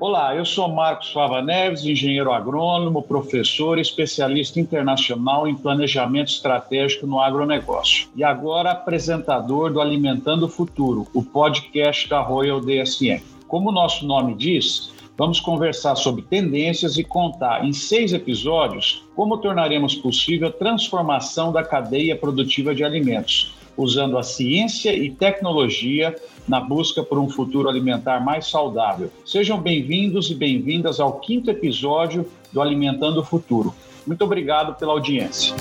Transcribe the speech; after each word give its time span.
Olá, 0.00 0.36
eu 0.36 0.44
sou 0.44 0.68
Marcos 0.68 1.10
Fava 1.10 1.42
Neves, 1.42 1.84
engenheiro 1.84 2.32
agrônomo, 2.32 3.02
professor, 3.02 3.78
especialista 3.78 4.60
internacional 4.60 5.48
em 5.48 5.54
planejamento 5.54 6.28
estratégico 6.28 7.06
no 7.06 7.18
agronegócio. 7.20 8.08
E 8.14 8.22
agora 8.22 8.70
apresentador 8.70 9.72
do 9.72 9.80
Alimentando 9.80 10.46
o 10.46 10.48
Futuro, 10.48 11.06
o 11.12 11.22
podcast 11.22 12.08
da 12.08 12.20
Royal 12.20 12.60
DSM. 12.60 13.22
Como 13.48 13.70
o 13.70 13.72
nosso 13.72 14.06
nome 14.06 14.34
diz, 14.34 14.92
vamos 15.16 15.40
conversar 15.40 15.96
sobre 15.96 16.22
tendências 16.22 16.96
e 16.96 17.02
contar 17.02 17.64
em 17.64 17.72
seis 17.72 18.12
episódios 18.12 19.02
como 19.16 19.38
tornaremos 19.38 19.94
possível 19.94 20.48
a 20.48 20.52
transformação 20.52 21.50
da 21.50 21.64
cadeia 21.64 22.14
produtiva 22.14 22.74
de 22.74 22.84
alimentos, 22.84 23.57
usando 23.78 24.18
a 24.18 24.24
ciência 24.24 24.92
e 24.92 25.08
tecnologia 25.08 26.14
na 26.48 26.60
busca 26.60 27.00
por 27.02 27.18
um 27.18 27.28
futuro 27.28 27.68
alimentar 27.68 28.18
mais 28.18 28.48
saudável. 28.48 29.10
Sejam 29.24 29.60
bem-vindos 29.60 30.30
e 30.30 30.34
bem-vindas 30.34 30.98
ao 30.98 31.20
quinto 31.20 31.48
episódio 31.48 32.26
do 32.52 32.60
Alimentando 32.60 33.20
o 33.20 33.24
Futuro. 33.24 33.72
Muito 34.04 34.24
obrigado 34.24 34.74
pela 34.74 34.92
audiência. 34.92 35.54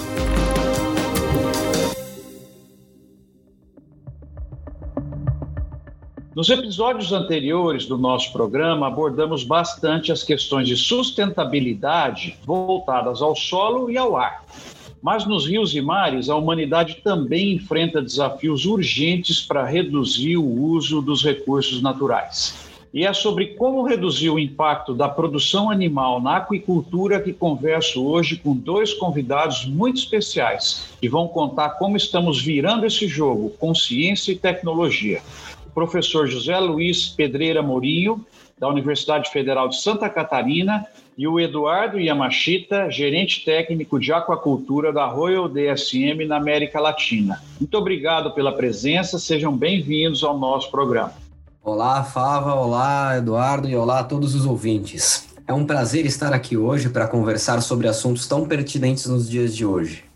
Nos 6.34 6.49
episódios 6.49 7.11
anteriores 7.11 7.88
do 7.88 7.97
nosso 7.97 8.31
programa, 8.31 8.88
abordamos 8.88 9.44
bastante 9.44 10.11
as 10.11 10.23
questões 10.23 10.67
de 10.67 10.77
sustentabilidade 10.77 12.38
voltadas 12.45 13.22
ao 13.22 13.36
solo 13.36 13.89
e 13.89 13.97
ao 13.97 14.16
ar. 14.16 14.44
Mas 15.02 15.26
nos 15.26 15.48
rios 15.48 15.76
e 15.76 15.82
mares, 15.82 16.30
a 16.30 16.36
humanidade 16.36 17.02
também 17.04 17.54
enfrenta 17.54 18.02
desafios 18.02 18.66
urgentes 18.66 19.42
para 19.42 19.66
reduzir 19.66 20.38
o 20.38 20.46
uso 20.46 21.02
dos 21.02 21.23
recursos 21.23 21.81
naturais. 21.81 22.67
E 22.94 23.06
é 23.06 23.14
sobre 23.14 23.48
como 23.48 23.84
reduzir 23.84 24.30
o 24.30 24.39
impacto 24.39 24.95
da 24.95 25.08
produção 25.08 25.70
animal 25.70 26.22
na 26.22 26.38
aquicultura 26.38 27.22
que 27.22 27.34
converso 27.34 28.04
hoje 28.04 28.38
com 28.38 28.56
dois 28.56 28.94
convidados 28.94 29.66
muito 29.66 30.00
especiais, 30.00 30.88
que 31.00 31.08
vão 31.08 31.28
contar 31.28 31.72
como 31.72 31.98
estamos 31.98 32.42
virando 32.42 32.86
esse 32.86 33.08
jogo 33.08 33.52
com 33.59 33.76
ciência 33.76 34.32
e 34.32 34.36
tecnologia. 34.36 35.22
O 35.67 35.70
professor 35.70 36.28
José 36.28 36.58
Luiz 36.58 37.09
Pedreira 37.09 37.61
Mourinho, 37.61 38.26
da 38.58 38.67
Universidade 38.67 39.30
Federal 39.30 39.67
de 39.67 39.80
Santa 39.80 40.09
Catarina, 40.09 40.88
e 41.18 41.28
o 41.28 41.40
Eduardo 41.40 42.00
Yamashita, 42.00 42.92
gerente 42.92 43.44
técnico 43.44 44.00
de 44.00 44.14
aquacultura 44.14 44.94
da 44.94 45.08
Royal 45.08 45.50
DSM 45.50 46.28
na 46.28 46.38
América 46.38 46.80
Latina. 46.80 47.42
Muito 47.60 47.76
obrigado 47.76 48.32
pela 48.36 48.54
presença, 48.54 49.18
sejam 49.18 49.58
bem-vindos 49.58 50.23
ao 50.23 50.38
nosso 50.38 50.70
programa. 50.70 51.14
Olá, 51.64 52.04
Fava, 52.04 52.54
olá, 52.54 53.18
Eduardo, 53.18 53.68
e 53.68 53.76
olá 53.76 54.00
a 54.00 54.04
todos 54.04 54.36
os 54.36 54.45
ouvintes. 54.45 55.28
É 55.48 55.54
um 55.54 55.66
prazer 55.66 56.06
estar 56.06 56.34
aqui 56.34 56.56
hoje 56.56 56.90
para 56.90 57.08
conversar 57.08 57.62
sobre 57.62 57.88
assuntos 57.88 58.28
tão 58.28 58.48
pertinentes 58.48 59.08
nos 59.08 59.28
dias 59.28 59.56
de 59.56 59.66
hoje. 59.66 60.06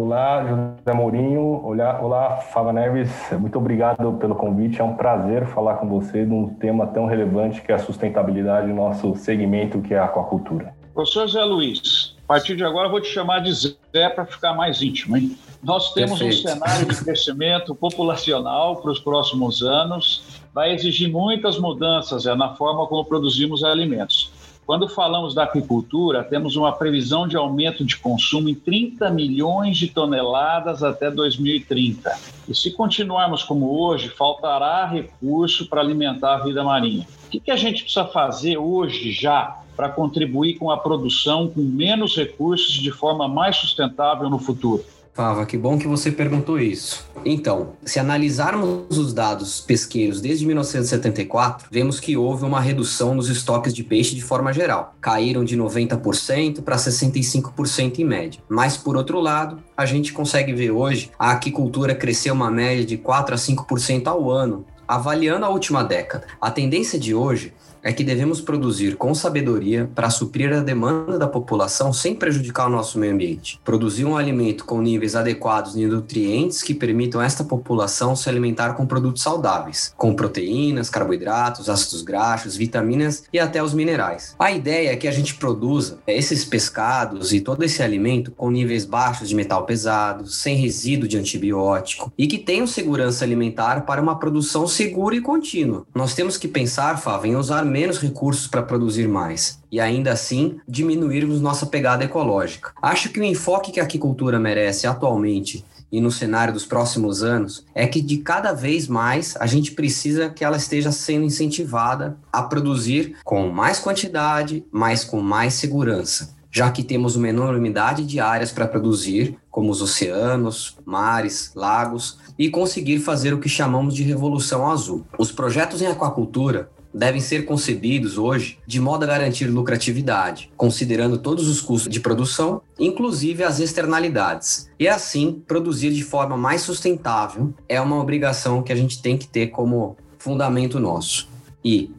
Olá, 0.00 0.44
José 0.44 0.96
Mourinho. 0.96 1.60
Olá, 1.64 2.00
olá, 2.00 2.36
Fava 2.36 2.72
Neves. 2.72 3.10
Muito 3.32 3.58
obrigado 3.58 4.12
pelo 4.12 4.36
convite. 4.36 4.80
É 4.80 4.84
um 4.84 4.94
prazer 4.94 5.44
falar 5.48 5.74
com 5.78 5.88
você 5.88 6.24
de 6.24 6.32
um 6.32 6.54
tema 6.54 6.86
tão 6.86 7.06
relevante 7.06 7.60
que 7.60 7.72
é 7.72 7.74
a 7.74 7.80
sustentabilidade 7.80 8.68
do 8.68 8.74
nosso 8.74 9.16
segmento, 9.16 9.80
que 9.80 9.92
é 9.92 9.98
a 9.98 10.04
aquacultura. 10.04 10.72
Professor 10.94 11.28
Zé 11.28 11.42
Luiz, 11.42 12.14
a 12.22 12.28
partir 12.28 12.54
de 12.54 12.62
agora 12.62 12.86
eu 12.86 12.92
vou 12.92 13.00
te 13.00 13.08
chamar 13.08 13.40
de 13.40 13.52
Zé 13.52 14.08
para 14.14 14.24
ficar 14.24 14.54
mais 14.54 14.80
íntimo, 14.80 15.16
hein? 15.16 15.36
Nós 15.64 15.92
temos 15.92 16.20
Perfeito. 16.20 16.46
um 16.46 16.52
cenário 16.52 16.86
de 16.86 16.94
crescimento 17.04 17.74
populacional 17.74 18.76
para 18.76 18.92
os 18.92 19.00
próximos 19.00 19.64
anos. 19.64 20.40
Vai 20.54 20.74
exigir 20.74 21.10
muitas 21.10 21.58
mudanças 21.58 22.22
Zé, 22.22 22.36
na 22.36 22.54
forma 22.54 22.86
como 22.86 23.04
produzimos 23.04 23.64
alimentos. 23.64 24.30
Quando 24.68 24.86
falamos 24.86 25.34
da 25.34 25.44
aquicultura, 25.44 26.22
temos 26.22 26.54
uma 26.54 26.70
previsão 26.70 27.26
de 27.26 27.38
aumento 27.38 27.82
de 27.86 27.96
consumo 27.96 28.50
em 28.50 28.54
30 28.54 29.08
milhões 29.08 29.78
de 29.78 29.88
toneladas 29.88 30.82
até 30.82 31.10
2030. 31.10 32.14
E 32.46 32.54
se 32.54 32.72
continuarmos 32.72 33.42
como 33.42 33.80
hoje, 33.80 34.10
faltará 34.10 34.84
recurso 34.84 35.66
para 35.70 35.80
alimentar 35.80 36.34
a 36.34 36.44
vida 36.44 36.62
marinha. 36.62 37.06
O 37.26 37.30
que, 37.30 37.40
que 37.40 37.50
a 37.50 37.56
gente 37.56 37.82
precisa 37.82 38.04
fazer 38.04 38.58
hoje 38.58 39.10
já 39.10 39.58
para 39.74 39.88
contribuir 39.88 40.58
com 40.58 40.70
a 40.70 40.76
produção 40.76 41.48
com 41.48 41.62
menos 41.62 42.14
recursos 42.14 42.74
de 42.74 42.90
forma 42.90 43.26
mais 43.26 43.56
sustentável 43.56 44.28
no 44.28 44.38
futuro? 44.38 44.84
Fava, 45.18 45.44
que 45.44 45.58
bom 45.58 45.76
que 45.76 45.88
você 45.88 46.12
perguntou 46.12 46.60
isso. 46.60 47.04
Então, 47.24 47.72
se 47.84 47.98
analisarmos 47.98 48.96
os 48.96 49.12
dados 49.12 49.60
pesqueiros 49.60 50.20
desde 50.20 50.46
1974, 50.46 51.66
vemos 51.72 51.98
que 51.98 52.16
houve 52.16 52.44
uma 52.44 52.60
redução 52.60 53.16
nos 53.16 53.28
estoques 53.28 53.74
de 53.74 53.82
peixe 53.82 54.14
de 54.14 54.22
forma 54.22 54.52
geral. 54.52 54.94
Caíram 55.00 55.42
de 55.42 55.56
90% 55.58 56.62
para 56.62 56.76
65% 56.76 57.98
em 57.98 58.04
média. 58.04 58.40
Mas, 58.48 58.76
por 58.76 58.96
outro 58.96 59.18
lado, 59.18 59.60
a 59.76 59.84
gente 59.84 60.12
consegue 60.12 60.52
ver 60.52 60.70
hoje 60.70 61.10
a 61.18 61.32
aquicultura 61.32 61.96
crescer 61.96 62.30
uma 62.30 62.48
média 62.48 62.86
de 62.86 62.96
4 62.96 63.34
a 63.34 63.38
5% 63.38 64.06
ao 64.06 64.30
ano, 64.30 64.64
avaliando 64.86 65.44
a 65.44 65.48
última 65.48 65.82
década. 65.82 66.28
A 66.40 66.48
tendência 66.48 66.96
de 66.96 67.12
hoje 67.12 67.52
é 67.88 67.92
que 67.92 68.04
devemos 68.04 68.38
produzir 68.38 68.96
com 68.96 69.14
sabedoria 69.14 69.90
para 69.94 70.10
suprir 70.10 70.52
a 70.52 70.60
demanda 70.60 71.18
da 71.18 71.26
população 71.26 71.90
sem 71.90 72.14
prejudicar 72.14 72.66
o 72.66 72.70
nosso 72.70 72.98
meio 72.98 73.14
ambiente. 73.14 73.58
Produzir 73.64 74.04
um 74.04 74.14
alimento 74.14 74.66
com 74.66 74.82
níveis 74.82 75.16
adequados 75.16 75.72
de 75.72 75.86
nutrientes 75.86 76.62
que 76.62 76.74
permitam 76.74 77.22
esta 77.22 77.42
população 77.42 78.14
se 78.14 78.28
alimentar 78.28 78.74
com 78.74 78.84
produtos 78.84 79.22
saudáveis, 79.22 79.94
com 79.96 80.14
proteínas, 80.14 80.90
carboidratos, 80.90 81.70
ácidos 81.70 82.02
graxos, 82.02 82.58
vitaminas 82.58 83.24
e 83.32 83.40
até 83.40 83.62
os 83.62 83.72
minerais. 83.72 84.36
A 84.38 84.52
ideia 84.52 84.92
é 84.92 84.96
que 84.96 85.08
a 85.08 85.12
gente 85.12 85.36
produza 85.36 85.98
esses 86.06 86.44
pescados 86.44 87.32
e 87.32 87.40
todo 87.40 87.62
esse 87.62 87.82
alimento 87.82 88.32
com 88.32 88.50
níveis 88.50 88.84
baixos 88.84 89.30
de 89.30 89.34
metal 89.34 89.64
pesado, 89.64 90.26
sem 90.26 90.56
resíduo 90.56 91.08
de 91.08 91.16
antibiótico 91.16 92.12
e 92.18 92.26
que 92.26 92.36
tenham 92.36 92.66
segurança 92.66 93.24
alimentar 93.24 93.86
para 93.86 94.02
uma 94.02 94.18
produção 94.18 94.66
segura 94.66 95.16
e 95.16 95.22
contínua. 95.22 95.86
Nós 95.94 96.14
temos 96.14 96.36
que 96.36 96.46
pensar, 96.46 96.98
Fava, 96.98 97.26
em 97.26 97.34
usar 97.34 97.64
menos 97.64 97.77
recursos 97.86 98.48
para 98.48 98.62
produzir 98.62 99.06
mais 99.06 99.62
e 99.70 99.78
ainda 99.78 100.12
assim 100.12 100.58
diminuirmos 100.66 101.40
nossa 101.40 101.66
pegada 101.66 102.04
ecológica. 102.04 102.72
Acho 102.82 103.10
que 103.10 103.20
o 103.20 103.24
enfoque 103.24 103.70
que 103.70 103.78
a 103.78 103.84
aquicultura 103.84 104.40
merece 104.40 104.86
atualmente 104.86 105.64
e 105.90 106.00
no 106.00 106.10
cenário 106.10 106.52
dos 106.52 106.66
próximos 106.66 107.22
anos 107.22 107.64
é 107.74 107.86
que 107.86 108.00
de 108.00 108.18
cada 108.18 108.52
vez 108.52 108.88
mais 108.88 109.36
a 109.38 109.46
gente 109.46 109.72
precisa 109.72 110.28
que 110.28 110.44
ela 110.44 110.56
esteja 110.56 110.92
sendo 110.92 111.24
incentivada 111.24 112.18
a 112.32 112.42
produzir 112.42 113.16
com 113.24 113.48
mais 113.48 113.78
quantidade, 113.78 114.64
mas 114.70 115.04
com 115.04 115.20
mais 115.20 115.54
segurança 115.54 116.36
já 116.50 116.70
que 116.70 116.82
temos 116.82 117.14
uma 117.14 117.28
enormidade 117.28 118.04
de 118.04 118.18
áreas 118.18 118.50
para 118.50 118.66
produzir, 118.66 119.38
como 119.50 119.70
os 119.70 119.82
oceanos, 119.82 120.76
mares, 120.84 121.52
lagos, 121.54 122.18
e 122.38 122.48
conseguir 122.48 123.00
fazer 123.00 123.34
o 123.34 123.38
que 123.38 123.48
chamamos 123.48 123.94
de 123.94 124.02
revolução 124.02 124.68
azul. 124.68 125.04
Os 125.18 125.30
projetos 125.30 125.82
em 125.82 125.86
aquacultura 125.86 126.70
devem 126.92 127.20
ser 127.20 127.44
concebidos 127.44 128.18
hoje 128.18 128.58
de 128.66 128.80
modo 128.80 129.04
a 129.04 129.06
garantir 129.06 129.46
lucratividade, 129.46 130.50
considerando 130.56 131.18
todos 131.18 131.48
os 131.48 131.60
custos 131.60 131.92
de 131.92 132.00
produção, 132.00 132.62
inclusive 132.78 133.44
as 133.44 133.60
externalidades. 133.60 134.70
E 134.78 134.88
assim, 134.88 135.42
produzir 135.46 135.90
de 135.92 136.02
forma 136.02 136.36
mais 136.36 136.62
sustentável 136.62 137.52
é 137.68 137.80
uma 137.80 138.00
obrigação 138.00 138.62
que 138.62 138.72
a 138.72 138.76
gente 138.76 139.02
tem 139.02 139.16
que 139.16 139.26
ter 139.26 139.48
como 139.48 139.96
fundamento 140.18 140.80
nosso. 140.80 141.28
E 141.64 141.90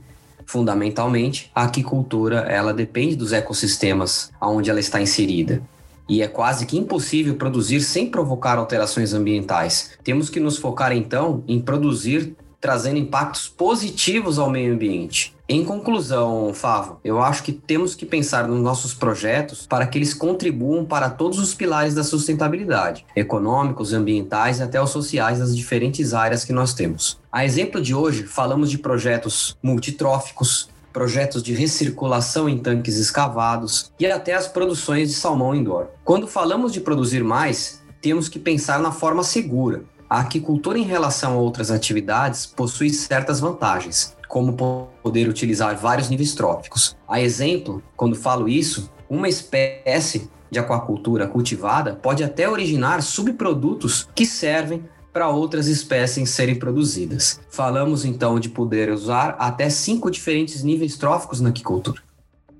fundamentalmente, 0.45 1.51
a 1.53 1.65
aquicultura, 1.65 2.39
ela 2.39 2.73
depende 2.73 3.15
dos 3.15 3.33
ecossistemas 3.33 4.31
onde 4.41 4.69
ela 4.69 4.79
está 4.79 5.01
inserida 5.01 5.61
e 6.09 6.23
é 6.23 6.27
quase 6.27 6.65
que 6.65 6.75
impossível 6.75 7.35
produzir 7.35 7.81
sem 7.81 8.09
provocar 8.09 8.57
alterações 8.57 9.13
ambientais. 9.13 9.91
Temos 10.03 10.27
que 10.27 10.39
nos 10.39 10.57
focar 10.57 10.91
então 10.91 11.43
em 11.47 11.61
produzir 11.61 12.35
trazendo 12.59 12.97
impactos 12.97 13.47
positivos 13.47 14.37
ao 14.37 14.49
meio 14.49 14.73
ambiente. 14.73 15.35
Em 15.47 15.65
conclusão, 15.65 16.53
Favo, 16.53 16.99
eu 17.03 17.19
acho 17.19 17.41
que 17.41 17.51
temos 17.51 17.95
que 17.95 18.05
pensar 18.05 18.47
nos 18.47 18.61
nossos 18.61 18.93
projetos 18.93 19.65
para 19.65 19.87
que 19.87 19.97
eles 19.97 20.13
contribuam 20.13 20.85
para 20.85 21.09
todos 21.09 21.39
os 21.39 21.55
pilares 21.55 21.95
da 21.95 22.03
sustentabilidade, 22.03 23.03
econômicos, 23.15 23.91
ambientais 23.91 24.59
e 24.59 24.63
até 24.63 24.79
os 24.79 24.91
sociais 24.91 25.39
das 25.39 25.57
diferentes 25.57 26.13
áreas 26.13 26.45
que 26.45 26.53
nós 26.53 26.73
temos. 26.73 27.19
A 27.31 27.43
exemplo 27.43 27.81
de 27.81 27.95
hoje, 27.95 28.23
falamos 28.23 28.69
de 28.69 28.77
projetos 28.77 29.57
multitróficos, 29.63 30.69
projetos 30.93 31.41
de 31.41 31.53
recirculação 31.53 32.47
em 32.47 32.59
tanques 32.59 32.97
escavados 32.97 33.91
e 33.99 34.05
até 34.05 34.35
as 34.35 34.47
produções 34.47 35.09
de 35.09 35.15
salmão 35.15 35.55
indoor. 35.55 35.87
Quando 36.03 36.27
falamos 36.27 36.71
de 36.71 36.81
produzir 36.81 37.23
mais, 37.23 37.81
temos 38.01 38.29
que 38.29 38.37
pensar 38.37 38.79
na 38.79 38.91
forma 38.91 39.23
segura, 39.23 39.83
a 40.09 40.21
aquicultura 40.21 40.79
em 40.79 40.83
relação 40.83 41.33
a 41.33 41.37
outras 41.37 41.69
atividades 41.69 42.45
possui 42.45 42.89
certas 42.89 43.39
vantagens, 43.39 44.17
como 44.27 44.87
poder 45.03 45.29
utilizar 45.29 45.77
vários 45.77 46.09
níveis 46.09 46.33
tróficos. 46.33 46.97
A 47.07 47.21
exemplo, 47.21 47.83
quando 47.95 48.15
falo 48.15 48.49
isso, 48.49 48.91
uma 49.07 49.29
espécie 49.29 50.29
de 50.49 50.57
aquacultura 50.57 51.27
cultivada 51.27 51.93
pode 51.93 52.23
até 52.23 52.49
originar 52.49 53.03
subprodutos 53.03 54.09
que 54.15 54.25
servem 54.25 54.83
para 55.13 55.29
outras 55.29 55.67
espécies 55.67 56.29
serem 56.31 56.55
produzidas. 56.55 57.39
Falamos 57.49 58.03
então 58.03 58.39
de 58.39 58.49
poder 58.49 58.91
usar 58.91 59.35
até 59.39 59.69
cinco 59.69 60.09
diferentes 60.09 60.63
níveis 60.63 60.97
tróficos 60.97 61.39
na 61.39 61.49
aquicultura. 61.49 62.01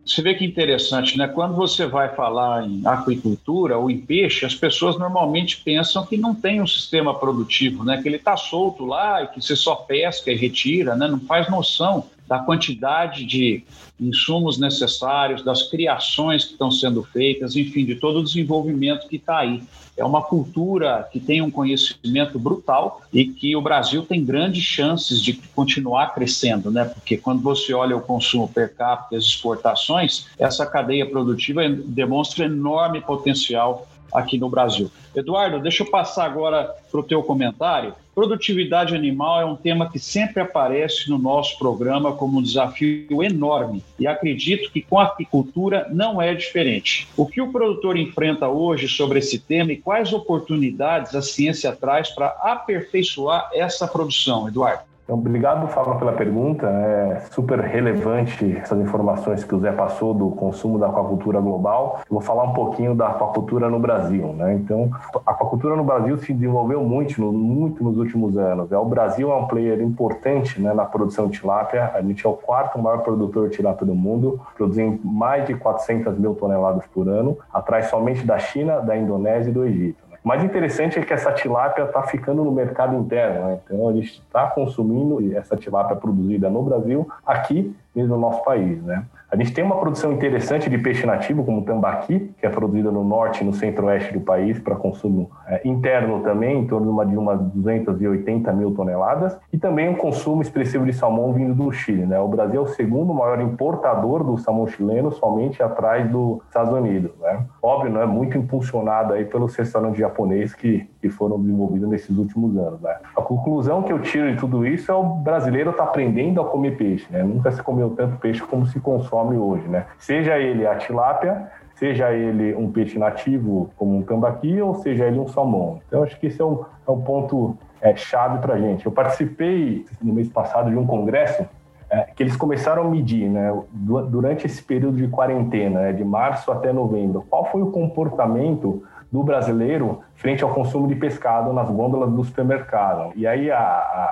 Você 0.10 0.24
vê 0.24 0.34
que 0.34 0.44
interessante, 0.44 1.16
né? 1.20 1.28
Quando 1.28 1.54
você 1.54 1.86
vai 1.86 2.10
falar 2.16 2.68
em 2.68 2.82
aquicultura 2.84 3.78
ou 3.78 3.92
em 3.92 4.00
peixe, 4.00 4.44
as 4.44 4.56
pessoas 4.56 4.98
normalmente 4.98 5.58
pensam 5.58 6.04
que 6.04 6.18
não 6.18 6.34
tem 6.34 6.60
um 6.60 6.66
sistema 6.66 7.14
produtivo, 7.14 7.84
né? 7.84 8.02
Que 8.02 8.10
ele 8.10 8.16
está 8.16 8.36
solto 8.36 8.86
lá 8.86 9.22
e 9.22 9.28
que 9.28 9.40
você 9.40 9.56
só 9.56 9.76
pesca 9.76 10.32
e 10.32 10.36
retira, 10.36 10.96
né? 10.96 11.08
Não 11.08 11.20
faz 11.20 11.48
noção 11.48 12.08
da 12.30 12.38
quantidade 12.38 13.26
de 13.26 13.64
insumos 14.00 14.60
necessários, 14.60 15.44
das 15.44 15.64
criações 15.64 16.46
que 16.46 16.52
estão 16.52 16.70
sendo 16.70 17.02
feitas, 17.02 17.56
enfim, 17.56 17.84
de 17.84 17.96
todo 17.96 18.20
o 18.20 18.24
desenvolvimento 18.24 19.08
que 19.08 19.16
está 19.16 19.40
aí. 19.40 19.64
É 19.98 20.06
uma 20.06 20.22
cultura 20.22 21.10
que 21.12 21.20
tem 21.20 21.42
um 21.42 21.50
conhecimento 21.50 22.38
brutal 22.38 23.02
e 23.12 23.26
que 23.26 23.56
o 23.56 23.62
Brasil 23.62 24.04
tem 24.04 24.24
grandes 24.24 24.64
chances 24.64 25.22
de 25.22 25.34
continuar 25.56 26.14
crescendo, 26.14 26.70
né? 26.70 26.86
Porque 26.86 27.18
quando 27.18 27.42
você 27.42 27.74
olha 27.74 27.98
o 27.98 28.02
consumo 28.02 28.48
per 28.48 28.76
capita 28.76 29.18
as 29.18 29.26
exportações, 29.26 30.28
essa 30.38 30.68
cadeia 30.68 31.06
produtiva 31.06 31.68
demonstra 31.68 32.46
enorme 32.46 33.02
potencial 33.02 33.88
aqui 34.14 34.38
no 34.38 34.50
Brasil. 34.50 34.92
Eduardo, 35.16 35.60
deixa 35.60 35.84
eu 35.84 35.90
passar 35.90 36.26
agora 36.26 36.74
para 36.92 37.00
o 37.00 37.04
teu 37.04 37.24
comentário. 37.24 37.94
Produtividade 38.14 38.94
animal 38.94 39.42
é 39.42 39.46
um 39.46 39.56
tema 39.56 39.90
que 39.90 39.98
sempre 39.98 40.42
aparece 40.42 41.10
no 41.10 41.18
nosso 41.18 41.58
programa 41.58 42.12
como 42.14 42.40
um 42.40 42.44
desafio 42.44 43.24
enorme 43.24 43.84
e 43.98 44.06
acredito 44.06 44.72
que 44.72 44.82
com 44.82 45.00
a 45.00 45.04
apicultura 45.04 45.88
não 45.90 46.22
é 46.22 46.34
diferente. 46.34 47.08
O 47.16 47.26
que 47.26 47.42
o 47.42 47.52
produtor 47.52 47.98
enfrenta 47.98 48.48
hoje 48.50 48.90
sobre 48.90 49.20
esse 49.20 49.40
tema 49.40 49.72
e 49.72 49.78
quais 49.78 50.12
oportunidades 50.12 51.16
a 51.16 51.22
ciência 51.22 51.72
traz 51.72 52.10
para 52.10 52.28
aperfeiçoar 52.42 53.50
essa 53.54 53.88
produção, 53.88 54.48
Eduardo? 54.48 54.89
Então, 55.10 55.18
obrigado, 55.18 55.68
Fábio, 55.70 55.98
pela 55.98 56.14
pergunta. 56.14 56.68
É 56.68 57.22
super 57.32 57.60
relevante 57.60 58.56
essas 58.56 58.80
informações 58.80 59.44
que 59.44 59.56
o 59.56 59.60
Zé 59.60 59.72
passou 59.72 60.14
do 60.14 60.30
consumo 60.30 60.78
da 60.78 60.86
aquacultura 60.86 61.42
global. 61.42 62.02
Vou 62.08 62.22
falar 62.22 62.44
um 62.44 62.54
pouquinho 62.54 62.94
da 62.94 63.08
aquacultura 63.08 63.72
no 63.72 63.80
Brasil. 63.80 64.28
Né? 64.34 64.54
Então, 64.54 64.92
a 65.26 65.32
aquacultura 65.32 65.76
no 65.76 65.84
Brasil 65.84 66.16
se 66.20 66.32
desenvolveu 66.32 66.84
muito, 66.84 67.20
muito 67.24 67.84
nos 67.84 67.98
últimos 67.98 68.38
anos. 68.38 68.72
É, 68.72 68.78
o 68.78 68.86
Brasil 68.86 69.32
é 69.32 69.36
um 69.36 69.48
player 69.48 69.82
importante 69.82 70.62
né, 70.62 70.76
na 70.76 70.86
produção 70.86 71.28
de 71.28 71.40
tilápia. 71.40 71.90
A 71.96 72.04
gente 72.04 72.24
é 72.24 72.30
o 72.30 72.34
quarto 72.34 72.78
maior 72.78 73.00
produtor 73.00 73.50
de 73.50 73.56
tilápia 73.56 73.88
do 73.88 73.96
mundo, 73.96 74.40
produzindo 74.56 75.00
mais 75.04 75.44
de 75.48 75.56
400 75.56 76.20
mil 76.20 76.36
toneladas 76.36 76.86
por 76.86 77.10
ano, 77.10 77.36
atrás 77.52 77.88
somente 77.88 78.24
da 78.24 78.38
China, 78.38 78.80
da 78.80 78.96
Indonésia 78.96 79.50
e 79.50 79.54
do 79.54 79.66
Egito. 79.66 80.09
O 80.24 80.28
mais 80.28 80.44
interessante 80.44 81.00
é 81.00 81.02
que 81.02 81.14
essa 81.14 81.32
tilápia 81.32 81.84
está 81.84 82.04
ficando 82.04 82.44
no 82.44 82.52
mercado 82.52 82.96
interno, 82.96 83.48
né? 83.48 83.60
então 83.64 83.88
a 83.88 83.94
gente 83.94 84.22
está 84.22 84.48
consumindo 84.48 85.36
essa 85.36 85.56
tilápia 85.56 85.96
produzida 85.96 86.50
no 86.50 86.62
Brasil, 86.62 87.10
aqui 87.26 87.74
mesmo 87.96 88.16
no 88.16 88.22
nosso 88.22 88.44
país. 88.44 88.82
Né? 88.84 89.06
A 89.32 89.36
gente 89.36 89.54
tem 89.54 89.64
uma 89.64 89.78
produção 89.78 90.12
interessante 90.12 90.68
de 90.72 90.78
peixe 90.80 91.06
nativo, 91.06 91.44
como 91.44 91.60
o 91.60 91.64
tambaqui, 91.64 92.34
que 92.40 92.46
é 92.48 92.50
produzida 92.50 92.92
no 92.92 93.04
norte 93.04 93.44
e 93.44 93.46
no 93.46 93.54
centro-oeste 93.54 94.12
do 94.12 94.22
país 94.22 94.60
para 94.60 94.76
consumo 94.76 95.30
é, 95.48 95.62
interno 95.68 96.22
também, 96.22 96.60
em 96.60 96.66
torno 96.66 96.88
de, 96.88 96.92
uma, 96.92 97.06
de 97.06 97.16
umas 97.16 97.40
280 97.54 98.52
mil 98.54 98.72
toneladas, 98.74 99.38
e 99.54 99.58
também 99.58 99.88
um 99.88 99.94
consumo 99.94 100.42
expressivo 100.42 100.84
de 100.84 100.94
salmão 100.94 101.32
vindo 101.32 101.54
do 101.54 101.72
Chile. 101.72 102.08
Né? 102.08 102.20
O 102.20 102.28
Brasil 102.28 102.60
é 102.60 102.64
o 102.64 102.68
segundo 102.68 103.14
maior 103.14 103.40
importador 103.40 104.24
do 104.24 104.36
salmão 104.40 104.66
chileno, 104.66 105.12
somente 105.12 105.62
atrás 105.62 106.10
dos 106.10 106.40
Estados 106.48 106.74
Unidos. 106.74 107.12
Né? 107.22 107.46
Óbvio, 107.62 107.92
né? 107.92 108.06
muito 108.08 108.36
impulsionado 108.36 109.14
aí 109.14 109.26
pelos 109.26 109.56
restaurantes 109.56 110.00
japoneses 110.00 110.56
que, 110.56 110.90
que 111.02 111.10
foram 111.10 111.40
desenvolvidos 111.40 111.90
nesses 111.90 112.18
últimos 112.18 112.58
anos. 112.58 112.82
Né? 112.82 112.96
A 113.16 113.22
conclusão 113.22 113.84
que 113.84 113.92
eu 113.92 114.00
tiro 114.00 114.32
de 114.32 114.38
tudo 114.38 114.66
isso 114.66 114.92
é 114.92 114.96
o 114.96 115.04
brasileiro 115.04 115.72
está 115.72 115.84
aprendendo 115.84 116.42
a 116.42 116.46
comer 116.46 116.78
peixe. 116.78 117.08
Né? 117.10 117.24
Nunca 117.24 117.52
se 117.52 117.62
comeu 117.64 117.92
tanto 117.92 118.18
peixe 118.18 118.42
como 118.42 118.66
se 118.66 118.80
consome 118.80 119.38
hoje, 119.38 119.68
né? 119.68 119.86
Seja 119.98 120.38
ele 120.38 120.68
a 120.68 120.76
tilápia, 120.76 121.50
seja 121.76 122.12
ele 122.12 122.54
um 122.56 122.72
peixe 122.72 123.00
nativo 123.00 123.70
como 123.78 123.98
um 123.98 124.02
tambaqui 124.02 124.62
ou 124.62 124.76
seja 124.76 125.06
ele 125.06 125.20
um 125.20 125.28
salmão. 125.28 125.80
Então 125.88 126.04
acho 126.04 126.20
que 126.20 126.28
esse 126.28 126.42
é 126.42 126.46
um, 126.46 126.64
é 126.88 126.92
um 126.92 127.02
ponto 127.02 127.58
é, 127.82 127.96
chave 127.96 128.40
para 128.40 128.56
a 128.56 128.60
gente. 128.60 128.86
Eu 128.86 128.92
participei 128.92 129.86
no 130.02 130.14
mês 130.14 130.28
passado 130.28 130.70
de 130.70 130.76
um 130.76 130.86
congresso 130.86 131.46
é, 131.90 132.02
que 132.16 132.22
eles 132.22 132.36
começaram 132.36 132.84
a 132.84 132.86
medir, 132.86 133.28
né, 133.28 133.52
durante 133.74 134.46
esse 134.46 134.62
período 134.62 134.98
de 134.98 135.08
quarentena, 135.08 135.82
né, 135.82 135.94
de 135.94 136.04
março 136.04 136.52
até 136.52 136.72
novembro, 136.72 137.26
qual 137.28 137.46
foi 137.46 137.62
o 137.62 137.72
comportamento 137.72 138.84
do 139.12 139.24
brasileiro 139.24 140.02
frente 140.16 140.44
ao 140.44 140.54
consumo 140.54 140.88
de 140.88 140.96
pescado 140.96 141.52
nas 141.52 141.70
gôndolas 141.70 142.12
do 142.12 142.24
supermercado. 142.24 143.12
E 143.16 143.26
aí 143.26 143.50
a, 143.50 143.58